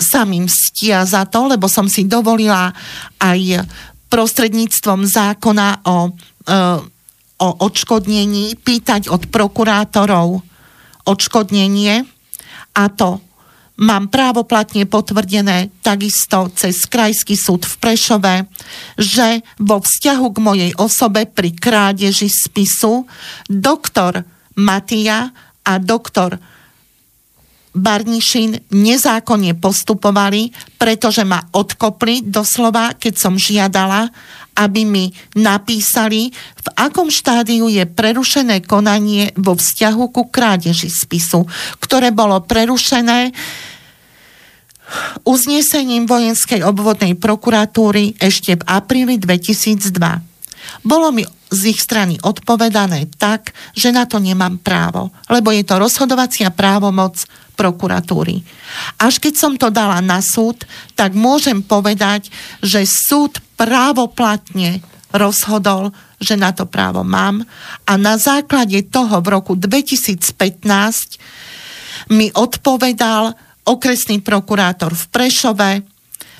[0.00, 2.72] sa mi mstia za to, lebo som si dovolila
[3.20, 3.68] aj
[4.08, 6.10] prostredníctvom zákona o,
[6.48, 6.60] e,
[7.38, 10.40] o odškodnení pýtať od prokurátorov
[11.04, 12.08] odškodnenie.
[12.74, 13.20] A to
[13.80, 18.34] mám právoplatne potvrdené takisto cez Krajský súd v Prešove,
[19.00, 23.08] že vo vzťahu k mojej osobe pri krádeži spisu
[23.48, 24.26] doktor
[24.60, 25.32] Matia
[25.64, 26.36] a doktor
[27.70, 34.10] Barnišin nezákonne postupovali, pretože ma odkopli doslova, keď som žiadala,
[34.58, 35.06] aby mi
[35.38, 41.46] napísali, v akom štádiu je prerušené konanie vo vzťahu ku krádeži spisu,
[41.78, 43.30] ktoré bolo prerušené
[45.22, 50.29] uznesením vojenskej obvodnej prokuratúry ešte v apríli 2002.
[50.82, 55.82] Bolo mi z ich strany odpovedané tak, že na to nemám právo, lebo je to
[55.82, 57.26] rozhodovacia právomoc
[57.58, 58.40] prokuratúry.
[58.96, 60.64] Až keď som to dala na súd,
[60.96, 62.32] tak môžem povedať,
[62.64, 64.80] že súd právoplatne
[65.12, 65.92] rozhodol,
[66.22, 67.42] že na to právo mám
[67.84, 70.22] a na základe toho v roku 2015
[72.14, 73.34] mi odpovedal
[73.66, 75.70] okresný prokurátor v Prešove,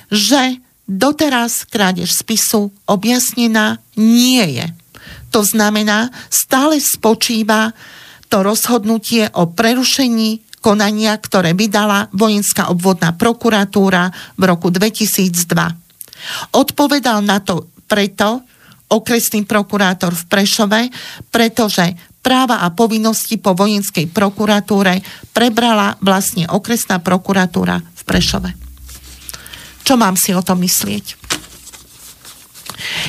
[0.09, 0.57] že
[0.91, 4.67] doteraz krádež spisu objasnená nie je.
[5.31, 7.71] To znamená, stále spočíva
[8.27, 15.31] to rozhodnutie o prerušení konania, ktoré vydala vojenská obvodná prokuratúra v roku 2002.
[16.53, 18.43] Odpovedal na to preto
[18.91, 20.81] okresný prokurátor v Prešove,
[21.31, 25.01] pretože práva a povinnosti po vojenskej prokuratúre
[25.33, 28.60] prebrala vlastne okresná prokuratúra v Prešove.
[29.91, 31.19] Čo mám si o tom myslieť?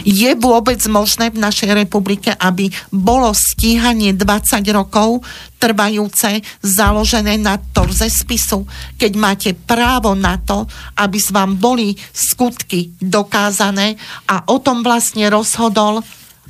[0.03, 5.22] Je vôbec možné v našej republike, aby bolo stíhanie 20 rokov
[5.62, 8.66] trvajúce, založené na torze spisu,
[8.99, 10.66] keď máte právo na to,
[10.99, 13.95] aby s vám boli skutky dokázané
[14.26, 16.03] a o tom vlastne rozhodol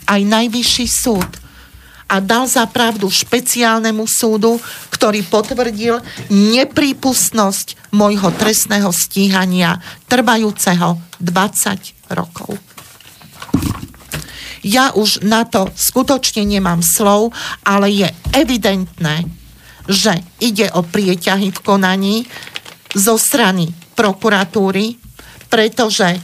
[0.09, 1.42] aj najvyšší súd
[2.13, 4.61] a dal za pravdu špeciálnemu súdu,
[4.93, 5.97] ktorý potvrdil
[6.29, 9.81] neprípustnosť môjho trestného stíhania
[10.13, 12.61] trvajúceho 20 rokov.
[14.63, 17.33] Ja už na to skutočne nemám slov,
[17.65, 19.27] ale je evidentné,
[19.89, 22.17] že ide o prieťahy v konaní
[22.95, 25.01] zo strany prokuratúry,
[25.51, 26.21] pretože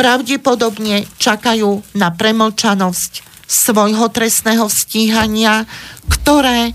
[0.00, 5.64] pravdepodobne čakajú na premlčanosť svojho trestného stíhania,
[6.10, 6.74] ktoré,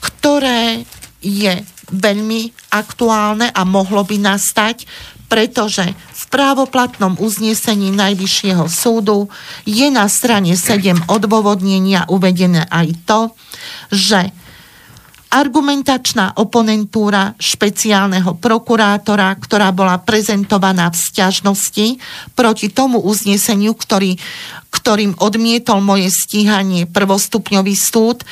[0.00, 0.84] ktoré
[1.20, 1.62] je
[1.92, 4.88] veľmi aktuálne a mohlo by nastať,
[5.26, 9.30] pretože v právoplatnom uznesení Najvyššieho súdu
[9.66, 13.20] je na strane 7 odôvodnenia uvedené aj to,
[13.90, 14.30] že
[15.36, 22.00] argumentačná oponentúra špeciálneho prokurátora, ktorá bola prezentovaná v stiažnosti
[22.32, 24.16] proti tomu uzneseniu, ktorý,
[24.72, 28.24] ktorým odmietol moje stíhanie prvostupňový súd,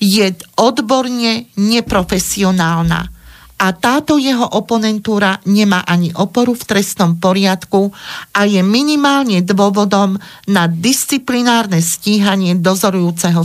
[0.00, 3.12] je odborne neprofesionálna.
[3.56, 7.88] A táto jeho oponentúra nemá ani oporu v trestnom poriadku
[8.36, 13.40] a je minimálne dôvodom na disciplinárne stíhanie dozorujúceho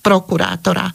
[0.00, 0.88] prokurátora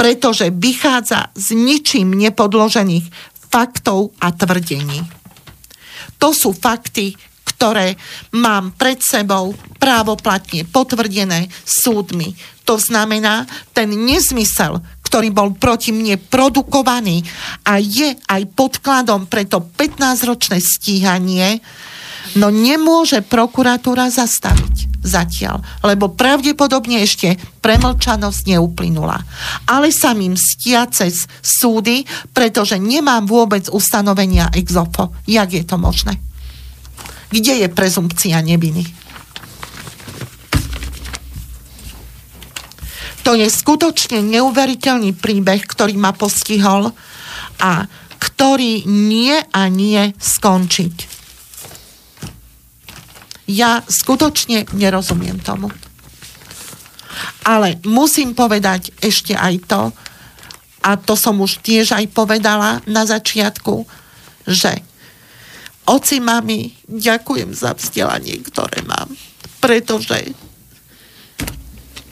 [0.00, 3.04] pretože vychádza z ničím nepodložených
[3.52, 5.04] faktov a tvrdení.
[6.16, 7.12] To sú fakty,
[7.44, 8.00] ktoré
[8.32, 12.32] mám pred sebou právoplatne potvrdené súdmi.
[12.64, 13.44] To znamená,
[13.76, 17.20] ten nezmysel, ktorý bol proti mne produkovaný
[17.68, 21.60] a je aj podkladom pre to 15-ročné stíhanie,
[22.38, 29.16] no nemôže prokuratúra zastaviť zatiaľ, lebo pravdepodobne ešte premlčanosť neuplynula.
[29.64, 32.04] Ale sa im stia cez súdy,
[32.36, 35.16] pretože nemám vôbec ustanovenia exofo.
[35.24, 36.20] Jak je to možné?
[37.32, 38.84] Kde je prezumpcia neviny?
[43.24, 46.90] To je skutočne neuveriteľný príbeh, ktorý ma postihol
[47.60, 47.84] a
[48.20, 51.19] ktorý nie a nie skončiť
[53.50, 55.74] ja skutočne nerozumiem tomu.
[57.42, 59.82] Ale musím povedať ešte aj to,
[60.80, 63.84] a to som už tiež aj povedala na začiatku,
[64.48, 64.80] že
[65.84, 69.12] oci, mami, ďakujem za vzdelanie, ktoré mám.
[69.60, 70.32] Pretože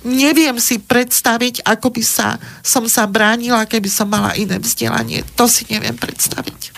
[0.05, 5.25] neviem si predstaviť, ako by sa, som sa bránila, keby som mala iné vzdelanie.
[5.41, 6.78] To si neviem predstaviť.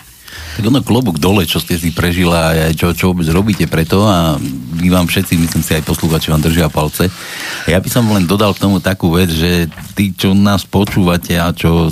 [0.51, 4.35] Tak ono klobúk dole, čo ste si prežila a čo, čo vôbec robíte preto a
[4.81, 7.07] my vám všetci, myslím si aj poslúvači vám držia palce.
[7.69, 11.55] Ja by som len dodal k tomu takú vec, že tí, čo nás počúvate a
[11.55, 11.87] čo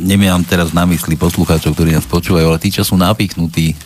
[0.00, 3.76] nemám teraz na mysli poslucháčov, ktorí nás počúvajú, ale tí, čo sú napichnutí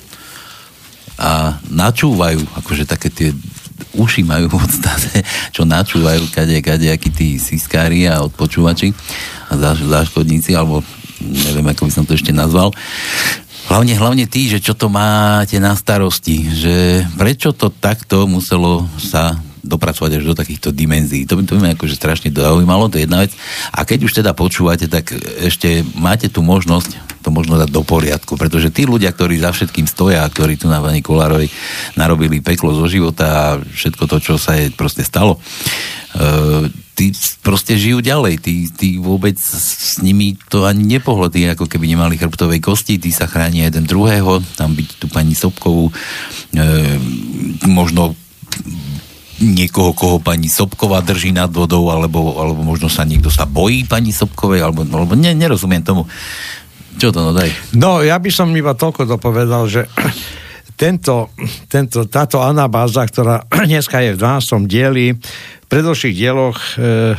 [1.21, 3.31] a načúvajú, akože také tie
[3.97, 8.95] uši majú v podstate, čo načúvajú kade, kade, akí tí siskári a odpočúvači
[9.51, 10.85] a záškodníci, alebo
[11.21, 12.73] neviem, ako by som to ešte nazval.
[13.71, 19.39] Hlavne, hlavne tí, že čo to máte na starosti, že prečo to takto muselo sa
[19.61, 21.29] dopracovať až do takýchto dimenzií.
[21.29, 23.33] To by, to by ma akože strašne zaujímalo, to je jedna vec.
[23.71, 25.13] A keď už teda počúvate, tak
[25.45, 29.85] ešte máte tu možnosť to možno dať do poriadku, pretože tí ľudia, ktorí za všetkým
[29.85, 31.53] stoja, ktorí tu na pani Kolárovej
[31.93, 35.41] narobili peklo zo života a všetko to, čo sa jej proste stalo, e,
[37.01, 41.89] tí proste žijú ďalej, tí, tí vôbec s nimi to ani nepohlo, tí ako keby
[41.89, 45.93] nemali chrbtovej kosti, tí sa chránia jeden druhého, tam byť tu pani Sobkovú, e,
[47.65, 48.13] možno
[49.41, 54.13] niekoho, koho pani Sobková drží nad vodou, alebo, alebo možno sa niekto sa bojí pani
[54.13, 56.05] Sobkovej, alebo, alebo ne, nerozumiem tomu.
[57.01, 57.49] Čo to no daj?
[57.73, 59.89] No, ja by som iba toľko dopovedal, že
[60.81, 61.29] tento,
[61.69, 64.65] tento, táto anabáza, ktorá dneska je v 12.
[64.65, 65.13] dieli,
[65.69, 67.15] predošlých dieloch e,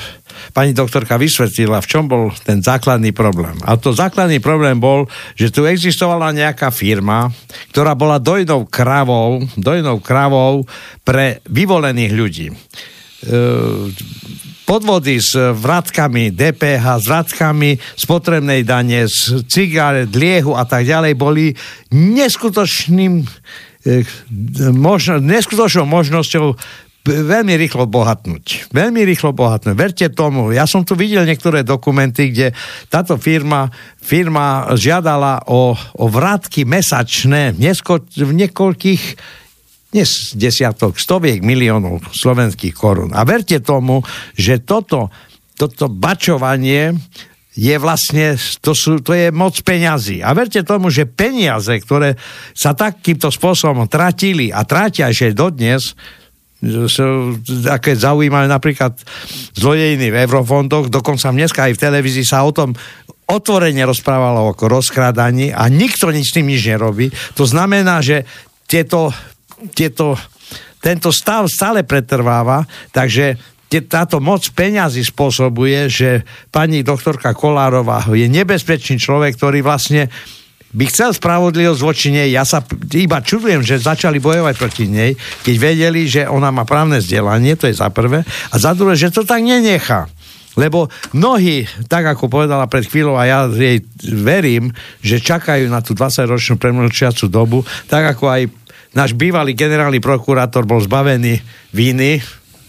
[0.50, 3.54] pani doktorka vysvetlila, v čom bol ten základný problém.
[3.62, 5.06] A to základný problém bol,
[5.38, 7.30] že tu existovala nejaká firma,
[7.70, 10.66] ktorá bola dojnou kravou, dojnou kravou
[11.06, 12.48] pre vyvolených ľudí.
[12.50, 12.56] E,
[14.72, 21.52] podvody s vratkami DPH, s vratkami spotrebnej dane, z cigaret, liehu a tak ďalej boli
[21.92, 23.28] neskutočným e,
[24.72, 26.56] možno, neskutočnou možnosťou
[27.04, 28.72] veľmi rýchlo bohatnúť.
[28.72, 29.76] Veľmi rýchlo bohatnúť.
[29.76, 30.56] Verte tomu.
[30.56, 32.56] Ja som tu videl niektoré dokumenty, kde
[32.88, 33.68] táto firma,
[34.00, 39.04] firma žiadala o, o vrátky mesačné v, niesko, v niekoľkých
[39.92, 43.12] dnes desiatok, stoviek miliónov slovenských korún.
[43.12, 44.00] A verte tomu,
[44.34, 45.12] že toto,
[45.60, 46.96] toto bačovanie
[47.52, 50.24] je vlastne, to, sú, to je moc peňazí.
[50.24, 52.16] A verte tomu, že peniaze, ktoré
[52.56, 55.92] sa takýmto spôsobom tratili a tratia ešte dodnes,
[56.62, 58.94] sú také zaujímavé napríklad
[59.58, 62.78] zlodejiny v eurofondoch, dokonca dneska aj v televízii sa o tom
[63.26, 67.10] otvorene rozprávalo o rozkrádaní a nikto nič s tým nič nerobí.
[67.34, 68.28] To znamená, že
[68.70, 69.10] tieto,
[69.70, 70.18] tieto,
[70.82, 73.38] tento stav stále pretrváva, takže
[73.88, 80.12] táto moc peňazí spôsobuje, že pani doktorka Kolárová je nebezpečný človek, ktorý vlastne
[80.72, 82.32] by chcel spravodlivosť voči nej.
[82.32, 82.64] Ja sa
[82.96, 87.68] iba čudujem, že začali bojovať proti nej, keď vedeli, že ona má právne vzdelanie, to
[87.68, 90.08] je za prvé, a za druhé, že to tak nenechá.
[90.60, 95.96] Lebo mnohí, tak ako povedala pred chvíľou a ja jej verím, že čakajú na tú
[95.96, 98.42] 20-ročnú premlčiacu dobu, tak ako aj
[98.92, 101.40] náš bývalý generálny prokurátor bol zbavený
[101.72, 102.20] viny,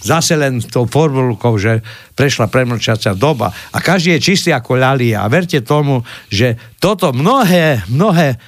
[0.03, 1.79] zase len tou formulkou, že
[2.19, 5.23] prešla premlčacia doba a každý je čistý ako ľalia.
[5.23, 8.39] A verte tomu, že toto mnohé, mnohé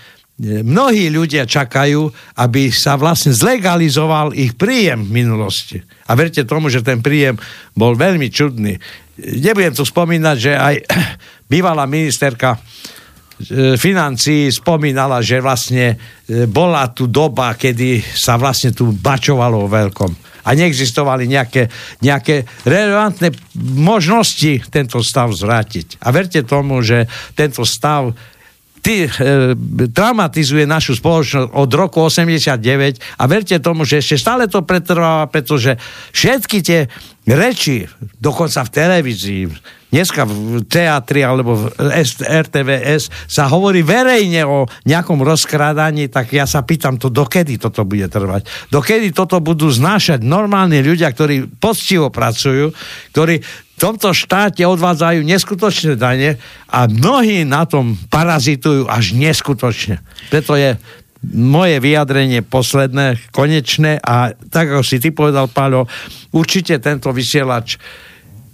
[0.43, 2.11] mnohí ľudia čakajú,
[2.43, 5.79] aby sa vlastne zlegalizoval ich príjem v minulosti.
[6.11, 7.39] A verte tomu, že ten príjem
[7.79, 8.75] bol veľmi čudný.
[9.23, 10.75] Nebudem tu spomínať, že aj
[11.53, 12.59] bývalá ministerka
[13.75, 20.13] financí spomínala, že vlastne e, bola tu doba, kedy sa vlastne tu bačovalo o veľkom
[20.45, 21.73] a neexistovali nejaké,
[22.05, 23.33] nejaké relevantné
[23.81, 25.99] možnosti tento stav zvrátiť.
[26.05, 28.13] A verte tomu, že tento stav
[28.85, 29.57] ty, e,
[29.89, 35.81] traumatizuje našu spoločnosť od roku 89 a verte tomu, že ešte stále to pretrváva, pretože
[36.13, 36.81] všetky tie
[37.25, 37.89] reči,
[38.21, 39.43] dokonca v televízii,
[39.95, 41.65] dneska v teatri alebo v
[42.19, 48.11] RTVS sa hovorí verejne o nejakom rozkrádaní, tak ja sa pýtam to, dokedy toto bude
[48.11, 48.43] trvať.
[48.75, 52.75] Dokedy toto budú znášať normálni ľudia, ktorí poctivo pracujú,
[53.15, 53.39] ktorí
[53.75, 60.03] v tomto štáte odvádzajú neskutočné dane a mnohí na tom parazitujú až neskutočne.
[60.31, 60.75] Preto je
[61.33, 65.89] moje vyjadrenie posledné, konečné a tak ako si ty povedal, Páľo,
[66.37, 67.81] určite tento vysielač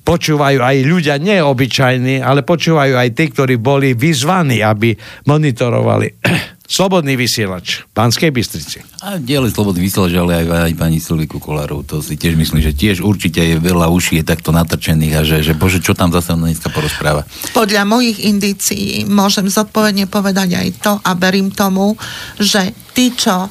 [0.01, 4.97] počúvajú aj ľudia neobyčajní, ale počúvajú aj tí, ktorí boli vyzvaní, aby
[5.29, 6.09] monitorovali
[6.71, 8.79] Slobodný vysielač, pánskej Bystrici.
[9.03, 12.71] A diele Slobodný vysielač, ale aj, aj pani Silviku Kolárov, to si tiež myslím, že
[12.71, 16.39] tiež určite je veľa uší je takto natrčených a že, že bože, čo tam zase
[16.39, 17.27] dneska porozpráva.
[17.51, 21.99] Podľa mojich indícií môžem zodpovedne povedať aj to a verím tomu,
[22.39, 23.51] že tí, čo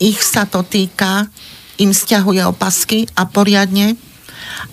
[0.00, 1.28] ich sa to týka,
[1.78, 4.07] im stiahuje opasky a poriadne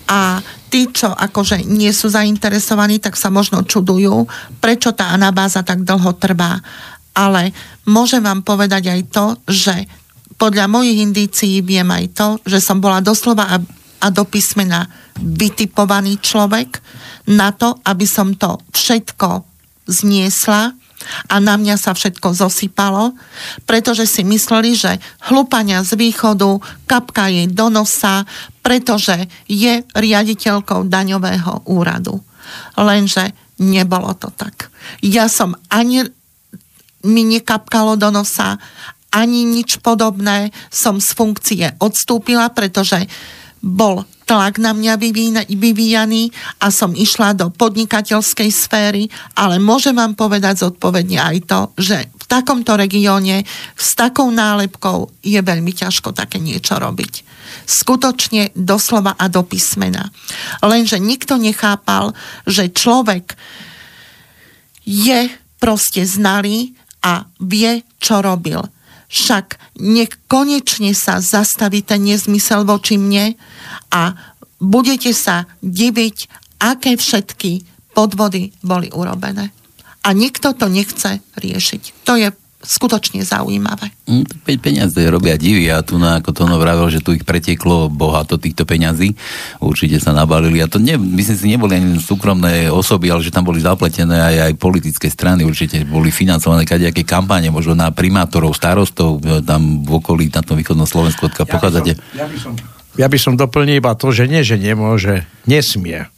[0.06, 4.26] a tí, čo akože nie sú zainteresovaní, tak sa možno čudujú,
[4.60, 6.60] prečo tá anabáza tak dlho trvá.
[7.16, 7.54] Ale
[7.88, 9.74] môžem vám povedať aj to, že
[10.36, 13.56] podľa mojich indícií viem aj to, že som bola doslova a,
[14.04, 14.84] a do písmena
[15.16, 16.76] vytipovaný človek
[17.32, 19.42] na to, aby som to všetko
[19.88, 20.76] zniesla
[21.30, 23.14] a na mňa sa všetko zosypalo,
[23.68, 24.98] pretože si mysleli, že
[25.28, 26.58] hlupania z východu
[26.88, 28.24] kapka jej do nosa,
[28.66, 32.18] pretože je riaditeľkou daňového úradu.
[32.74, 33.30] Lenže
[33.62, 34.74] nebolo to tak.
[35.06, 36.02] Ja som ani
[37.06, 38.58] mi nekapkalo do nosa,
[39.14, 40.50] ani nič podobné.
[40.66, 43.06] Som z funkcie odstúpila, pretože
[43.62, 44.98] bol tlak na mňa
[45.46, 49.06] vyvíjaný a som išla do podnikateľskej sféry,
[49.38, 53.46] ale môžem vám povedať zodpovedne aj to, že v takomto regióne
[53.78, 57.22] s takou nálepkou je veľmi ťažko také niečo robiť.
[57.70, 60.10] Skutočne doslova a do písmena.
[60.58, 62.10] Lenže nikto nechápal,
[62.42, 63.38] že človek
[64.82, 65.30] je
[65.62, 66.74] proste znalý
[67.06, 68.58] a vie, čo robil
[69.08, 73.38] však nech konečne sa zastaví ten nezmysel voči mne
[73.92, 74.16] a
[74.58, 76.16] budete sa diviť,
[76.62, 79.52] aké všetky podvody boli urobené.
[80.06, 82.06] A nikto to nechce riešiť.
[82.06, 82.30] To je
[82.64, 83.92] skutočne zaujímavé.
[84.08, 84.24] Mm,
[84.58, 88.40] peniaze robia divy a tu, na, ako to ono vravel, že tu ich preteklo bohato
[88.40, 89.12] týchto peňazí.
[89.60, 93.44] Určite sa nabalili a to ne, myslím si neboli ani súkromné osoby, ale že tam
[93.44, 95.44] boli zapletené aj, aj politické strany.
[95.44, 100.56] Určite boli financované kadejaké kampáne, možno na primátorov, starostov, e, tam v okolí na tom
[100.56, 101.92] východnom Slovensku, odkiaľ ja pochádzate.
[102.16, 102.52] Ja by som,
[102.96, 106.08] ja by som doplnil iba to, že nie, že nemôže, nesmie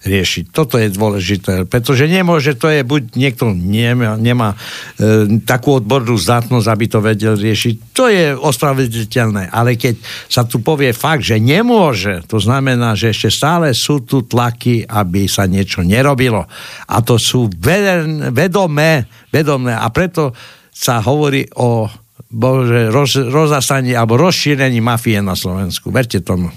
[0.00, 0.48] riešiť.
[0.48, 6.66] Toto je dôležité, pretože nemôže, to je buď niekto nemá, nemá e, takú odbornú zdatnosť,
[6.72, 7.74] aby to vedel riešiť.
[7.92, 10.00] To je ospravedliteľné, ale keď
[10.32, 15.28] sa tu povie fakt, že nemôže, to znamená, že ešte stále sú tu tlaky, aby
[15.28, 16.48] sa niečo nerobilo.
[16.88, 20.32] A to sú vedomé, vedomé a preto
[20.72, 21.92] sa hovorí o
[22.30, 25.92] bože, roz, rozastanie alebo rozšírení mafie na Slovensku.
[25.92, 26.48] Verte tomu.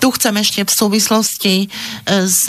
[0.00, 1.68] Tu chcem ešte v súvislosti e,
[2.26, 2.48] s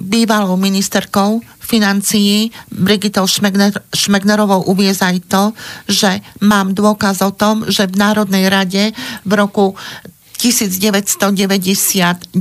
[0.00, 5.44] bývalou ministerkou financií Brigitou Šmegner, Šmegnerovou uviez aj to,
[5.86, 8.90] že mám dôkaz o tom, že v Národnej rade
[9.22, 9.78] v roku
[10.40, 12.32] 1999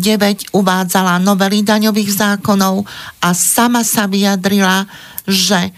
[0.55, 2.87] uvádzala novely daňových zákonov
[3.19, 4.87] a sama sa vyjadrila,
[5.27, 5.75] že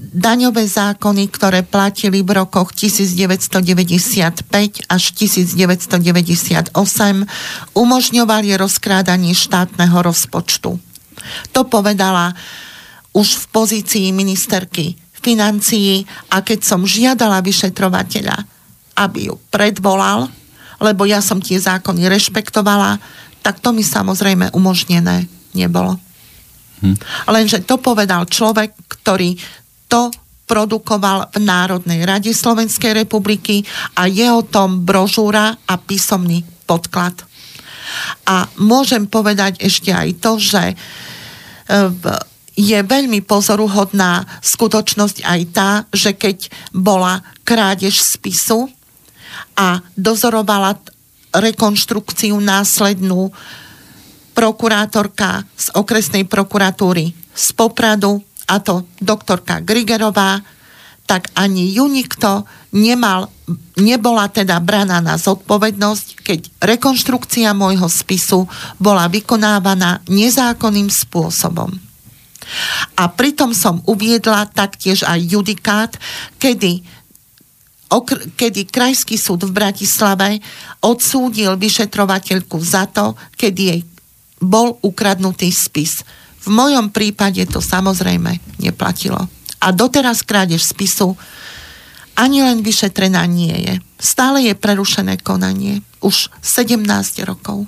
[0.00, 4.48] daňové zákony, ktoré platili v rokoch 1995
[4.88, 6.72] až 1998,
[7.76, 10.80] umožňovali rozkrádanie štátneho rozpočtu.
[11.52, 12.32] To povedala
[13.12, 18.40] už v pozícii ministerky financií a keď som žiadala vyšetrovateľa,
[18.96, 20.32] aby ju predvolal,
[20.80, 22.96] lebo ja som tie zákony rešpektovala,
[23.44, 26.00] tak to mi samozrejme umožnené nebolo.
[26.80, 26.96] Hm.
[27.28, 29.36] Lenže to povedal človek, ktorý
[29.90, 30.14] to
[30.46, 33.62] produkoval v Národnej rade Slovenskej republiky
[33.94, 37.14] a je o tom brožúra a písomný podklad.
[38.26, 40.76] A môžem povedať ešte aj to, že e,
[42.58, 48.70] je veľmi pozoruhodná skutočnosť aj tá, že keď bola krádež spisu
[49.54, 50.78] a dozorovala
[51.30, 53.30] rekonštrukciu následnú
[54.34, 60.42] prokurátorka z okresnej prokuratúry z Popradu, a to doktorka Grigerová,
[61.06, 63.30] tak ani ju nikto nemal,
[63.78, 68.46] nebola teda braná na zodpovednosť, keď rekonštrukcia môjho spisu
[68.78, 71.70] bola vykonávaná nezákonným spôsobom.
[72.98, 75.90] A pritom som uviedla taktiež aj judikát,
[76.38, 76.82] kedy
[77.90, 80.38] okr- kedy Krajský súd v Bratislave
[80.78, 83.80] odsúdil vyšetrovateľku za to, kedy jej
[84.40, 86.06] bol ukradnutý spis.
[86.40, 89.28] V mojom prípade to samozrejme neplatilo.
[89.60, 91.16] A doteraz krádež spisu
[92.16, 93.74] ani len vyšetrená nie je.
[93.96, 95.80] Stále je prerušené konanie.
[96.00, 96.84] Už 17
[97.24, 97.64] rokov.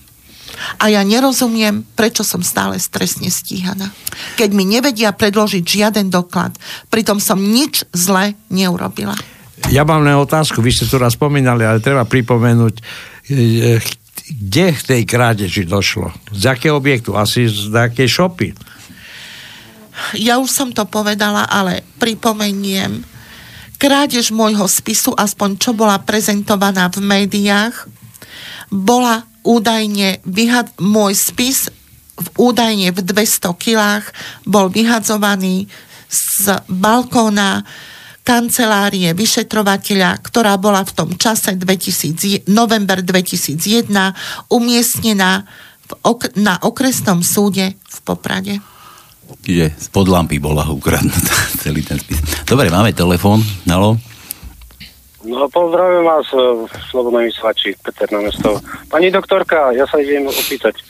[0.77, 3.89] A ja nerozumiem, prečo som stále stresne stíhaná.
[4.37, 6.53] Keď mi nevedia predložiť žiaden doklad,
[6.93, 9.17] pritom som nič zle neurobila.
[9.73, 12.75] Ja mám len otázku, vy ste tu raz spomínali, ale treba pripomenúť,
[13.31, 13.79] e,
[14.33, 16.11] kde v tej krádeži došlo?
[16.33, 17.13] Z akého objektu?
[17.13, 18.49] Asi z akej šopy?
[20.17, 23.05] Ja už som to povedala, ale pripomeniem.
[23.77, 27.91] Krádež môjho spisu, aspoň čo bola prezentovaná v médiách,
[28.73, 31.69] bola údajne vyhad- môj spis
[32.17, 34.15] v údajne v 200 kilách
[34.47, 35.67] bol vyhadzovaný
[36.13, 37.67] z balkóna
[38.23, 43.91] kancelárie vyšetrovateľa, ktorá bola v tom čase 2000, november 2001
[44.51, 45.43] umiestnená
[45.91, 48.55] v ok- na okresnom súde v Poprade.
[49.43, 52.23] Čiže spod lampy bola ukradnutá celý ten spis.
[52.47, 53.43] Dobre, máme telefón.
[53.67, 53.99] Halo?
[55.23, 58.59] No pozdravím vás, v e, Slobodnom vysielači, Peter na mesto.
[58.91, 60.83] Pani doktorka, ja sa idem opýtať.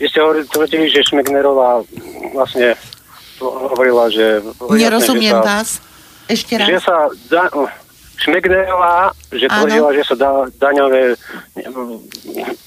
[0.00, 1.84] Vy ste hovorili, tvrdili, že Šmegnerová
[2.32, 2.80] vlastne
[3.44, 4.40] hovorila, že...
[4.72, 5.68] Nerozumiem jasne, že sa, vás.
[6.28, 6.68] Ešte raz.
[6.68, 6.96] Že sa
[7.28, 7.44] da,
[8.14, 11.18] Šmegnerová, že tvrdila, že sa da, daňové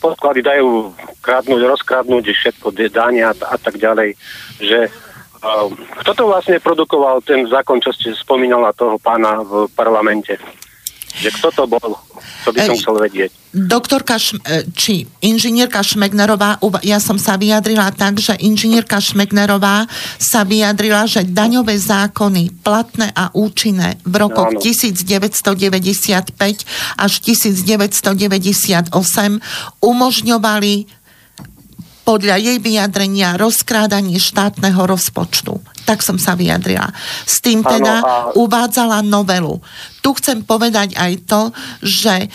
[0.03, 0.91] podklady dajú
[1.23, 4.13] kradnúť, rozkradnúť, všetko dania a, a tak ďalej.
[4.59, 4.91] Že
[6.03, 10.35] kto to vlastne produkoval, ten zákon, čo ste spomínala toho pána v parlamente?
[11.15, 11.91] Že kto to bol?
[12.45, 13.31] To by som chcel vedieť.
[13.57, 19.87] Doktorka, e, či inžinierka Šmegnerová, ja som sa vyjadrila tak, že inžinierka Šmegnerová
[20.19, 26.37] sa vyjadrila, že daňové zákony platné a účinné v rokoch no, 1995
[26.99, 28.91] až 1998
[29.81, 30.73] umožňovali
[32.07, 35.59] podľa jej vyjadrenia rozkrádanie štátneho rozpočtu.
[35.83, 36.87] Tak som sa vyjadrila.
[37.27, 38.15] S tým teda ano, a...
[38.39, 39.59] uvádzala novelu.
[39.99, 41.41] Tu chcem povedať aj to,
[41.83, 42.27] že e,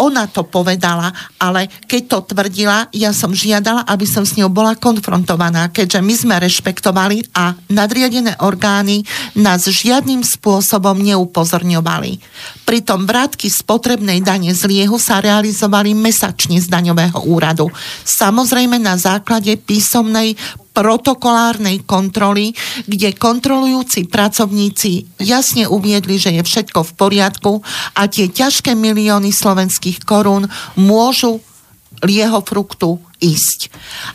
[0.00, 4.72] ona to povedala, ale keď to tvrdila, ja som žiadala, aby som s ňou bola
[4.72, 9.04] konfrontovaná, keďže my sme rešpektovali a nadriadené orgány
[9.36, 12.16] nás žiadnym spôsobom neupozorňovali.
[12.64, 17.68] Pritom vrátky spotrebnej dane z liehu sa realizovali mesačne z daňového úradu.
[18.08, 20.34] Samozrejme na základe písomnej
[20.70, 22.54] protokolárnej kontroly,
[22.86, 27.52] kde kontrolujúci pracovníci jasne uviedli, že je všetko v poriadku
[27.98, 30.46] a tie ťažké milióny slovenských korún
[30.78, 31.42] môžu
[32.04, 33.68] lieho fruktu ísť.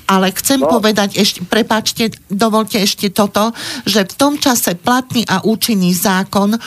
[0.09, 0.69] Ale chcem no.
[0.69, 3.53] povedať ešte, prepáčte, dovolte ešte toto,
[3.85, 6.57] že v tom čase platný a účinný zákon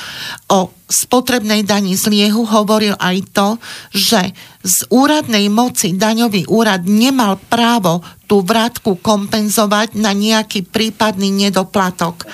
[0.49, 0.59] o
[0.89, 3.49] spotrebnej dani z liehu hovoril aj to,
[3.93, 4.33] že
[4.65, 12.25] z úradnej moci daňový úrad nemal právo tú vrátku kompenzovať na nejaký prípadný nedoplatok.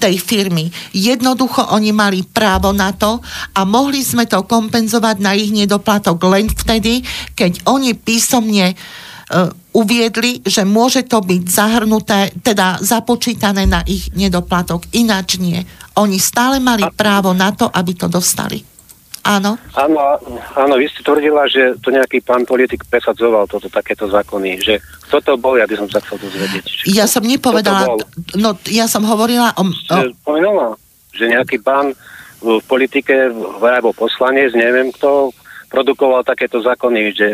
[0.00, 0.72] Tej firmy.
[0.96, 3.20] Jednoducho oni mali právo na to
[3.52, 7.04] a mohli sme to kompenzovať na ich nedoplatok len vtedy,
[7.36, 14.88] keď oni písomne uh, uviedli, že môže to byť zahrnuté, teda započítané na ich nedoplatok.
[14.96, 15.60] Ináč nie.
[16.00, 18.77] Oni stále mali právo na to, aby to dostali.
[19.26, 19.58] Áno.
[19.76, 19.98] Áno,
[20.56, 24.74] áno, vy ste tvrdila, že to nejaký pán politik presadzoval toto, takéto zákony, že
[25.08, 26.88] kto to bol, ja by som sa chcel dozvedieť.
[26.88, 27.98] Ja som nepovedala,
[28.38, 29.68] no ja som hovorila o...
[29.68, 29.96] o...
[30.24, 30.78] Spomínala,
[31.12, 31.92] že nejaký pán
[32.38, 35.34] v politike, alebo poslanec, neviem kto,
[35.68, 37.28] produkoval takéto zákony, že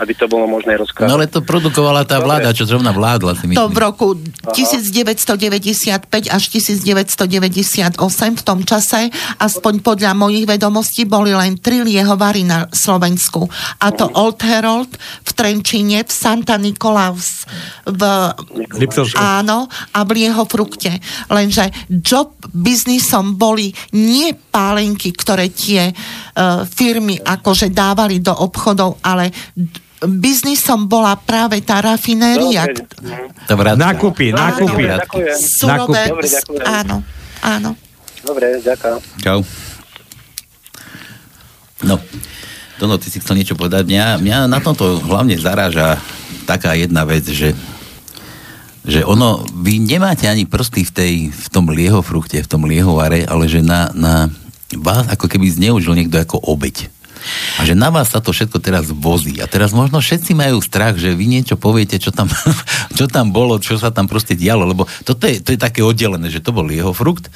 [0.00, 1.04] aby to bolo možné rozkázať.
[1.04, 2.26] No ale to produkovala tá Dobre.
[2.32, 3.60] vláda, čo zrovna vládla si myslím.
[3.60, 4.56] To v roku Aha.
[4.56, 8.00] 1995 až 1998
[8.40, 13.44] v tom čase, aspoň podľa mojich vedomostí, boli len tri liehovary na Slovensku.
[13.84, 14.88] A to Old Herald
[15.28, 17.44] v Trenčine, v Santa Nikolaus,
[17.84, 18.02] v...
[18.72, 19.20] Liptovsku.
[19.20, 20.96] Áno, a v Liehofrukte.
[21.28, 21.68] Lenže
[22.00, 29.28] job biznisom boli nie pálenky, ktoré tie uh, firmy akože dávali do obchodov, ale
[30.06, 32.66] biznisom bola práve tá rafinéria.
[33.46, 34.84] Dobre, nákupy, nákupy.
[35.38, 36.10] Surové,
[36.66, 37.06] áno,
[37.42, 37.70] áno.
[38.22, 38.98] Dobre, ďakujem.
[39.22, 39.40] Čau.
[41.82, 41.98] No,
[42.78, 43.86] Tono, ty si chcel niečo povedať.
[43.86, 45.98] Mňa, mňa na tomto hlavne zaráža
[46.46, 47.54] taká jedna vec, že
[48.82, 53.46] že ono, vy nemáte ani prsty v, tej, v tom liehofrukte, v tom liehovare, ale
[53.46, 54.26] že na, na
[54.74, 56.90] vás ako keby zneužil niekto ako obeď.
[57.58, 59.38] A že na vás sa to všetko teraz vozí.
[59.38, 62.30] A teraz možno všetci majú strach, že vy niečo poviete, čo tam,
[62.98, 66.28] čo tam bolo, čo sa tam proste dialo, lebo toto je, to je také oddelené,
[66.28, 67.28] že to bol jeho frukt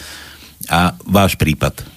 [0.70, 1.96] a váš prípad.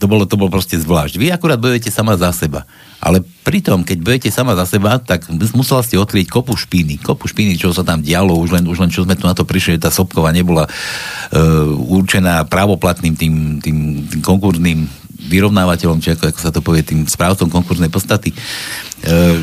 [0.00, 1.20] To bolo, to bolo proste zvlášť.
[1.20, 2.64] Vy akurát bojujete sama za seba.
[3.04, 6.96] Ale pritom, keď budete sama za seba, tak musela ste odkryť kopu špíny.
[7.04, 9.44] Kopu špíny, čo sa tam dialo, už len, už len čo sme tu na to
[9.44, 13.76] prišli, že tá Sobková nebola uh, určená právoplatným tým, tým,
[14.08, 14.88] tým konkurzným
[15.30, 18.36] vyrovnávateľom, či ako, ako sa to povie, tým správcom konkurznej podstaty, e,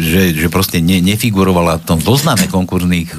[0.03, 3.15] že, že proste ne, nefigurovala v tom zozname konkurzných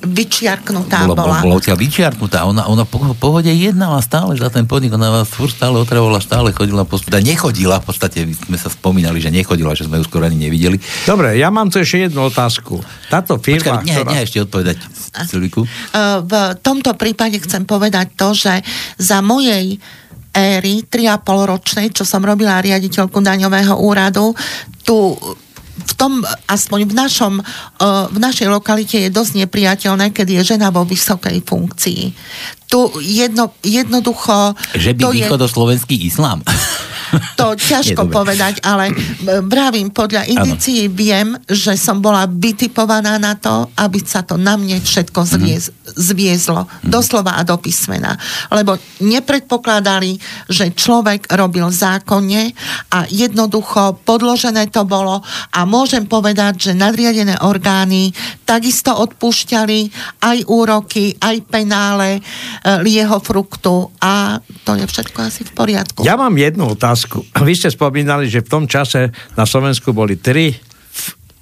[0.00, 1.16] vyčiarknutá bola.
[1.16, 2.48] Bola, bola odtiaľ vyčiarknutá.
[2.48, 6.56] Ona, ona po pohode jednala stále za ten podnik, ona vás furt stále otravovala, stále
[6.56, 10.24] chodila po teda nechodila, v podstate sme sa spomínali, že nechodila, že sme ju skoro
[10.24, 10.80] ani nevideli.
[11.04, 12.80] Dobre, ja mám tu ešte jednu otázku.
[13.12, 13.80] Táto firma...
[13.80, 14.10] Počkaj, ne, ktorá...
[14.12, 14.76] ne, ešte odpovedať,
[15.28, 15.68] Ciliku.
[16.24, 16.32] V
[16.64, 18.64] tomto prípade chcem povedať to, že
[18.96, 19.76] za mojej
[20.34, 24.34] éry 3,5 ročnej, čo som robila riaditeľku daňového úradu,
[24.86, 25.16] tu
[25.80, 27.44] v tom, aspoň v, našom, e,
[28.12, 32.02] v našej lokalite je dosť nepriateľné, keď je žena vo vysokej funkcii.
[32.70, 34.54] Tu jedno, jednoducho...
[34.78, 36.14] Že by východoslovenský je...
[36.14, 36.38] islám.
[37.34, 38.94] To ťažko povedať, ale
[39.42, 40.94] vravím, podľa indicií ano.
[40.94, 45.28] viem, že som bola vytipovaná na to, aby sa to na mne všetko mhm.
[45.28, 45.64] zviez,
[45.96, 46.66] zviezlo.
[46.66, 46.90] Mm.
[46.90, 48.14] Doslova a do písmena.
[48.52, 52.54] Lebo nepredpokladali, že človek robil zákonne
[52.94, 58.14] a jednoducho podložené to bolo a môžem povedať, že nadriadené orgány
[58.46, 59.78] takisto odpúšťali
[60.22, 62.22] aj úroky, aj penále
[62.60, 66.00] e, lieho fruktu a to je všetko asi v poriadku.
[66.04, 67.24] Ja mám jednu otázku.
[67.46, 70.54] Vy ste spomínali, že v tom čase na Slovensku boli tri,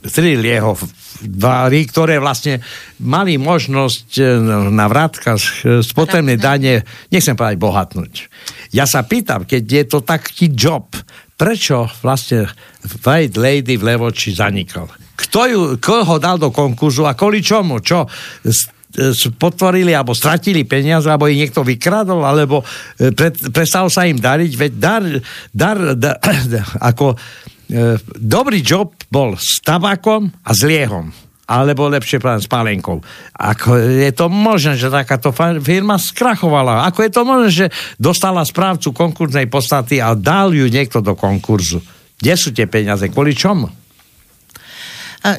[0.03, 0.79] tri lieho
[1.19, 2.63] vári, ktoré vlastne
[3.03, 4.23] mali možnosť e,
[4.71, 8.13] na vrátka z potrebnej dane, nechcem povedať bohatnúť.
[8.71, 10.95] Ja sa pýtam, keď je to taký job,
[11.39, 12.51] prečo vlastne
[13.03, 14.91] White Lady v Levoči zanikol?
[15.19, 17.83] Kto, ju, kto ho dal do konkurzu a kvôli čomu?
[17.83, 18.07] Čo?
[19.37, 22.65] Potvorili alebo stratili peniaze, alebo ich niekto vykradol, alebo
[22.97, 25.03] e, pre, prestal sa im dariť, veď dar,
[25.53, 26.17] dar, dar
[26.91, 27.17] ako e,
[28.17, 33.01] dobrý job bol s tabakom a s liehom alebo lepšie povedať s pálenkou.
[33.33, 35.33] Ako je to možné, že takáto
[35.65, 36.85] firma skrachovala?
[36.93, 37.67] Ako je to možné, že
[37.97, 41.81] dostala správcu konkurznej podstaty a dal ju niekto do konkurzu?
[42.21, 43.09] Kde sú tie peniaze?
[43.09, 43.73] Kvôli čomu?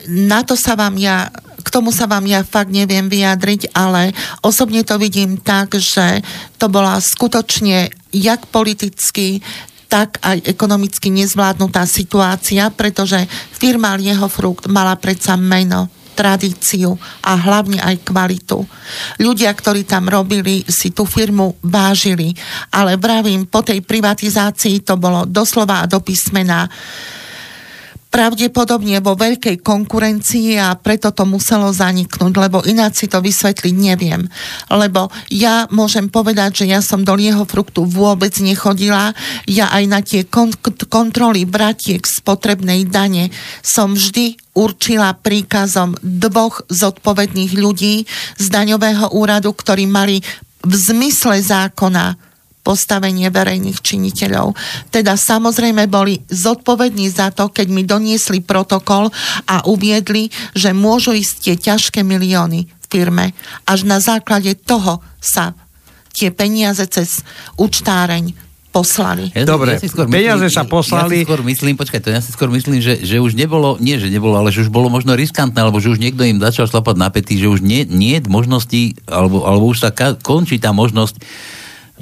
[0.09, 4.81] Na to sa vám ja k tomu sa vám ja fakt neviem vyjadriť, ale osobne
[4.81, 6.23] to vidím tak, že
[6.55, 9.43] to bola skutočne jak politicky,
[9.91, 17.79] tak aj ekonomicky nezvládnutá situácia, pretože firma Lieho Frukt mala predsa meno tradíciu a hlavne
[17.79, 18.59] aj kvalitu.
[19.23, 22.35] Ľudia, ktorí tam robili, si tú firmu vážili,
[22.75, 26.67] ale vravím, po tej privatizácii to bolo doslova a do písmena
[28.09, 34.25] pravdepodobne vo veľkej konkurencii a preto to muselo zaniknúť, lebo ináč si to vysvetliť neviem.
[34.73, 39.13] Lebo ja môžem povedať, že ja som do lieho fruktu vôbec nechodila.
[39.45, 40.57] Ja aj na tie kont-
[40.89, 43.29] kontroly bratiek z potrebnej dane
[43.61, 48.09] som vždy určila príkazom dvoch zodpovedných ľudí
[48.41, 50.25] z daňového úradu, ktorí mali
[50.65, 52.28] v zmysle zákona
[52.61, 54.53] postavenie verejných činiteľov.
[54.91, 59.09] Teda samozrejme boli zodpovední za to, keď mi doniesli protokol
[59.47, 63.31] a uviedli, že môžu ísť tie ťažké milióny v firme.
[63.65, 65.55] Až na základe toho sa
[66.13, 67.23] tie peniaze cez
[67.55, 68.35] účtáreň
[68.69, 69.33] poslali.
[69.33, 71.21] Ja, Dobre, ja peniaze myslím, sa poslali.
[71.21, 73.97] Ja si skôr myslím, počkaj, to ja si skôr myslím, že, že už nebolo, nie
[73.97, 76.95] že nebolo, ale že už bolo možno riskantné, alebo že už niekto im začal šlapať
[77.01, 79.89] na pety, že už nie, nie je možnosti, alebo, alebo už sa
[80.21, 81.17] končí tá možnosť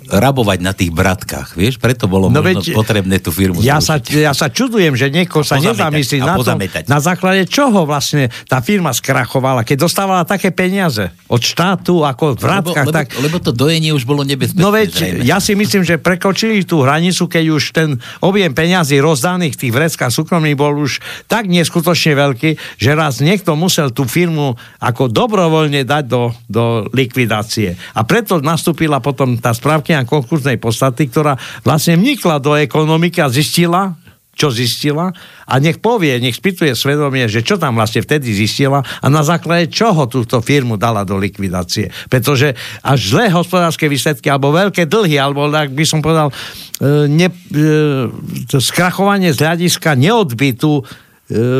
[0.08, 1.78] rabovať na tých bratkách, vieš?
[1.78, 5.44] Preto bolo no možno veď, potrebné tú firmu ja sa, ja sa čudujem, že niekoho
[5.44, 6.56] sa nezamyslí na to,
[6.88, 12.40] na základe čoho vlastne tá firma skrachovala, keď dostávala také peniaze od štátu ako v
[12.40, 12.88] vratkách.
[12.88, 13.06] Lebo, tak...
[13.20, 14.64] lebo, lebo to dojenie už bolo nebezpečné.
[14.64, 15.24] No veď, zrejme.
[15.28, 20.12] ja si myslím, že prekočili tú hranicu, keď už ten objem peňazí rozdaných tých vreckách
[20.14, 26.04] súkromných bol už tak neskutočne veľký, že raz niekto musel tú firmu ako dobrovoľne dať
[26.08, 27.76] do, do likvidácie.
[27.92, 31.36] A preto nastúpila potom tá správka a konkurznej podstaty, ktorá
[31.66, 33.98] vlastne vnikla do ekonomiky a zistila,
[34.38, 35.10] čo zistila
[35.50, 39.74] a nech povie, nech spýtuje svedomie, že čo tam vlastne vtedy zistila a na základe
[39.74, 41.90] čoho túto firmu dala do likvidácie.
[42.06, 42.54] Pretože
[42.86, 48.58] až zlé hospodárske výsledky alebo veľké dlhy, alebo tak by som povedal, e, ne, e,
[48.62, 50.84] skrachovanie z hľadiska neodbytu e,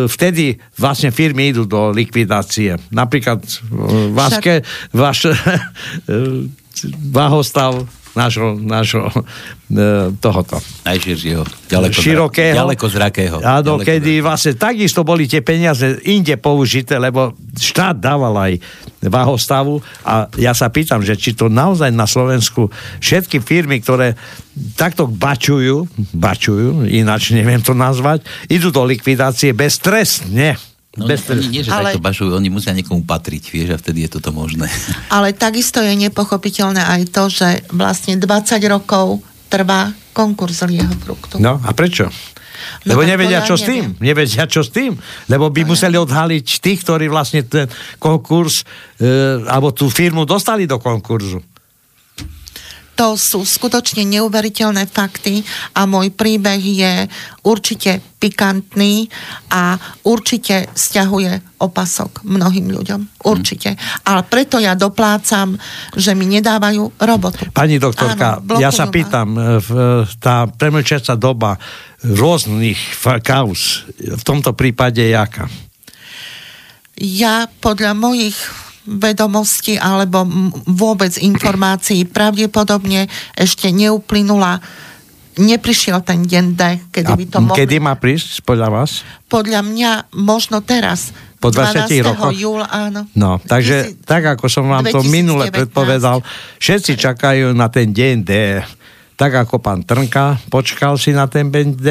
[0.06, 2.78] vtedy vlastne firmy idú do likvidácie.
[2.94, 3.42] Napríklad
[4.14, 4.62] Vaske,
[4.94, 5.34] váš
[7.18, 10.58] Vahostav nášho, nášho e, tohoto.
[10.90, 12.58] Najširšieho, ďaleko, širokého.
[12.58, 13.38] Ďaleko zrakého.
[13.46, 14.26] Áno, ďaleko kedy zrakého.
[14.26, 18.54] vlastne takisto boli tie peniaze inde použité, lebo štát dával aj
[19.06, 24.18] váhostavu a ja sa pýtam, že či to naozaj na Slovensku všetky firmy, ktoré
[24.74, 25.86] takto bačujú,
[26.18, 30.58] bačujú, ináč neviem to nazvať, idú do likvidácie beztrestne.
[30.98, 31.94] No, Bez oni nie, že ale...
[31.94, 34.66] takto bašujú, oni musia niekomu patriť, vieš, a vtedy je toto možné.
[35.16, 38.26] Ale takisto je nepochopiteľné aj to, že vlastne 20
[38.66, 41.38] rokov trvá konkurs lieho fruktu.
[41.38, 42.10] No a prečo?
[42.84, 43.94] No Lebo nevedia, čo s tým.
[44.02, 44.98] Nevedia, čo s tým.
[45.30, 47.70] Lebo by to museli odhaliť tých, ktorí vlastne ten
[48.02, 48.66] konkurs
[48.98, 51.38] e, alebo tú firmu dostali do konkurzu.
[52.98, 55.46] To sú skutočne neuveriteľné fakty
[55.78, 56.94] a môj príbeh je
[57.46, 59.06] určite pikantný
[59.54, 59.78] a
[60.10, 63.22] určite stiahuje opasok mnohým ľuďom.
[63.22, 63.78] Určite.
[64.02, 65.54] Ale preto ja doplácam,
[65.94, 67.54] že mi nedávajú robotu.
[67.54, 69.42] Pani doktorka, Áno, ja sa pýtam, e,
[70.18, 71.62] tá premlčiaca doba
[72.02, 72.78] rôznych
[73.22, 75.46] kaus v tomto prípade jaká?
[76.98, 78.38] Ja podľa mojich
[78.88, 80.24] vedomosti alebo
[80.64, 84.64] vôbec informácií pravdepodobne ešte neuplynula
[85.38, 87.58] neprišiel ten deň D, kedy by to mohli...
[87.62, 89.06] Kedy má prísť, podľa vás?
[89.30, 91.14] Podľa mňa možno teraz.
[91.38, 92.34] Po 20 rokoch?
[92.34, 93.06] júla, áno.
[93.14, 94.02] No, takže Tisí...
[94.02, 94.98] tak, ako som vám 2019.
[94.98, 96.26] to minule predpovedal,
[96.58, 98.32] všetci čakajú na ten deň D.
[99.18, 101.88] Tak ako pán Trnka počkal si na ten deň D,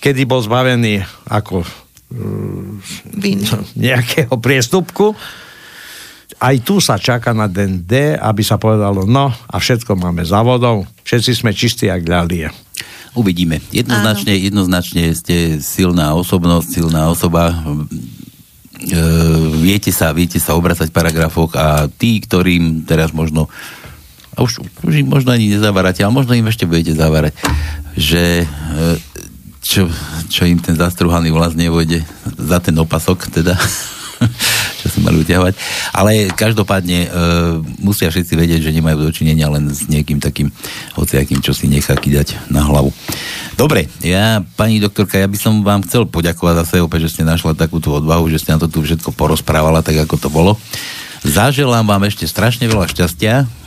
[0.00, 1.64] kedy bol zbavený ako
[3.16, 3.40] Vin.
[3.88, 5.16] nejakého priestupku
[6.42, 10.42] aj tu sa čaká na den D, aby sa povedalo, no a všetko máme za
[10.42, 12.50] vodou, všetci sme čistí jak ľalie.
[13.14, 13.62] Uvidíme.
[13.70, 14.44] Jednoznačne, Áno.
[14.50, 17.52] jednoznačne ste silná osobnosť, silná osoba.
[17.52, 18.98] E,
[19.60, 23.46] viete, sa, viete sa obracať v paragrafoch a tí, ktorým teraz možno
[24.32, 27.36] a už, už im možno ani nezavárate, ale možno im ešte budete zavárať,
[28.00, 28.46] že e,
[29.60, 29.92] čo,
[30.32, 32.00] čo im ten zastruhaný vlas nevojde
[32.40, 33.54] za ten opasok, teda
[34.82, 35.54] čo sa mali uťahovať.
[35.94, 37.08] Ale každopádne e,
[37.80, 40.50] musia všetci vedieť, že nemajú dočinenia len s niekým takým
[40.98, 42.90] hociakým, čo si nechá kýdať na hlavu.
[43.54, 47.54] Dobre, ja, pani doktorka, ja by som vám chcel poďakovať zase opäť, že ste našla
[47.54, 50.58] takúto odvahu, že ste na to tu všetko porozprávala, tak ako to bolo.
[51.22, 53.61] Zaželám vám ešte strašne veľa šťastia,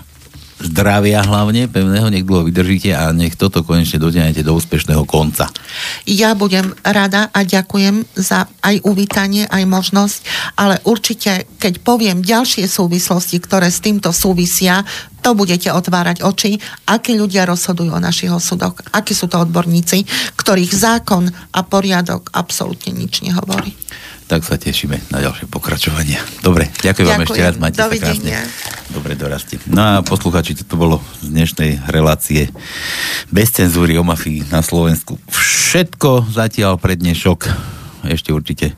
[0.59, 5.51] zdravia hlavne, pevného, nech dlho vydržíte a nech toto konečne dotiahnete do úspešného konca.
[6.07, 10.17] Ja budem rada a ďakujem za aj uvítanie, aj možnosť,
[10.55, 14.87] ale určite, keď poviem ďalšie súvislosti, ktoré s týmto súvisia,
[15.25, 20.05] to budete otvárať oči, akí ľudia rozhodujú o našich osudoch, akí sú to odborníci,
[20.37, 23.73] ktorých zákon a poriadok absolútne nič nehovorí
[24.25, 26.17] tak sa tešíme na ďalšie pokračovanie.
[26.41, 27.13] Dobre, ďakujem, ďakujem.
[27.13, 28.41] vám ešte raz, majte Dovidenia.
[28.41, 28.89] sa krásne.
[28.89, 29.55] Dobre, dorasti.
[29.69, 32.49] No a posluchači, toto bolo z dnešnej relácie
[33.29, 35.21] bez cenzúry o mafii na Slovensku.
[35.29, 37.39] Všetko zatiaľ pred dnešok.
[38.09, 38.73] Ešte určite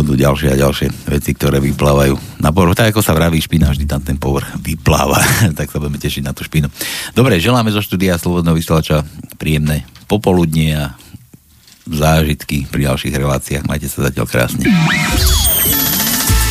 [0.00, 2.74] budú ďalšie a ďalšie veci, ktoré vyplávajú na povrch.
[2.74, 5.22] Tak ako sa vraví, špina vždy tam ten povrch vypláva.
[5.58, 6.66] tak sa budeme tešiť na tú špinu.
[7.14, 9.06] Dobre, želáme zo štúdia Slobodného vysielača
[9.38, 10.98] príjemné popoludnie a
[11.86, 13.68] zážitky pri ďalších reláciách.
[13.68, 14.64] Majte sa zatiaľ krásne.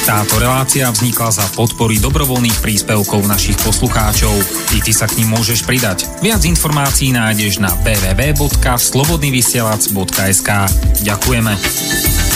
[0.04, 4.36] Táto relácia vznikla za podpory dobrovoľných príspevkov našich poslucháčov.
[4.76, 6.04] I ty sa k ním môžeš pridať.
[6.20, 10.50] Viac informácií nájdeš na www.slobodnyvysielac.sk
[11.08, 12.33] Ďakujeme.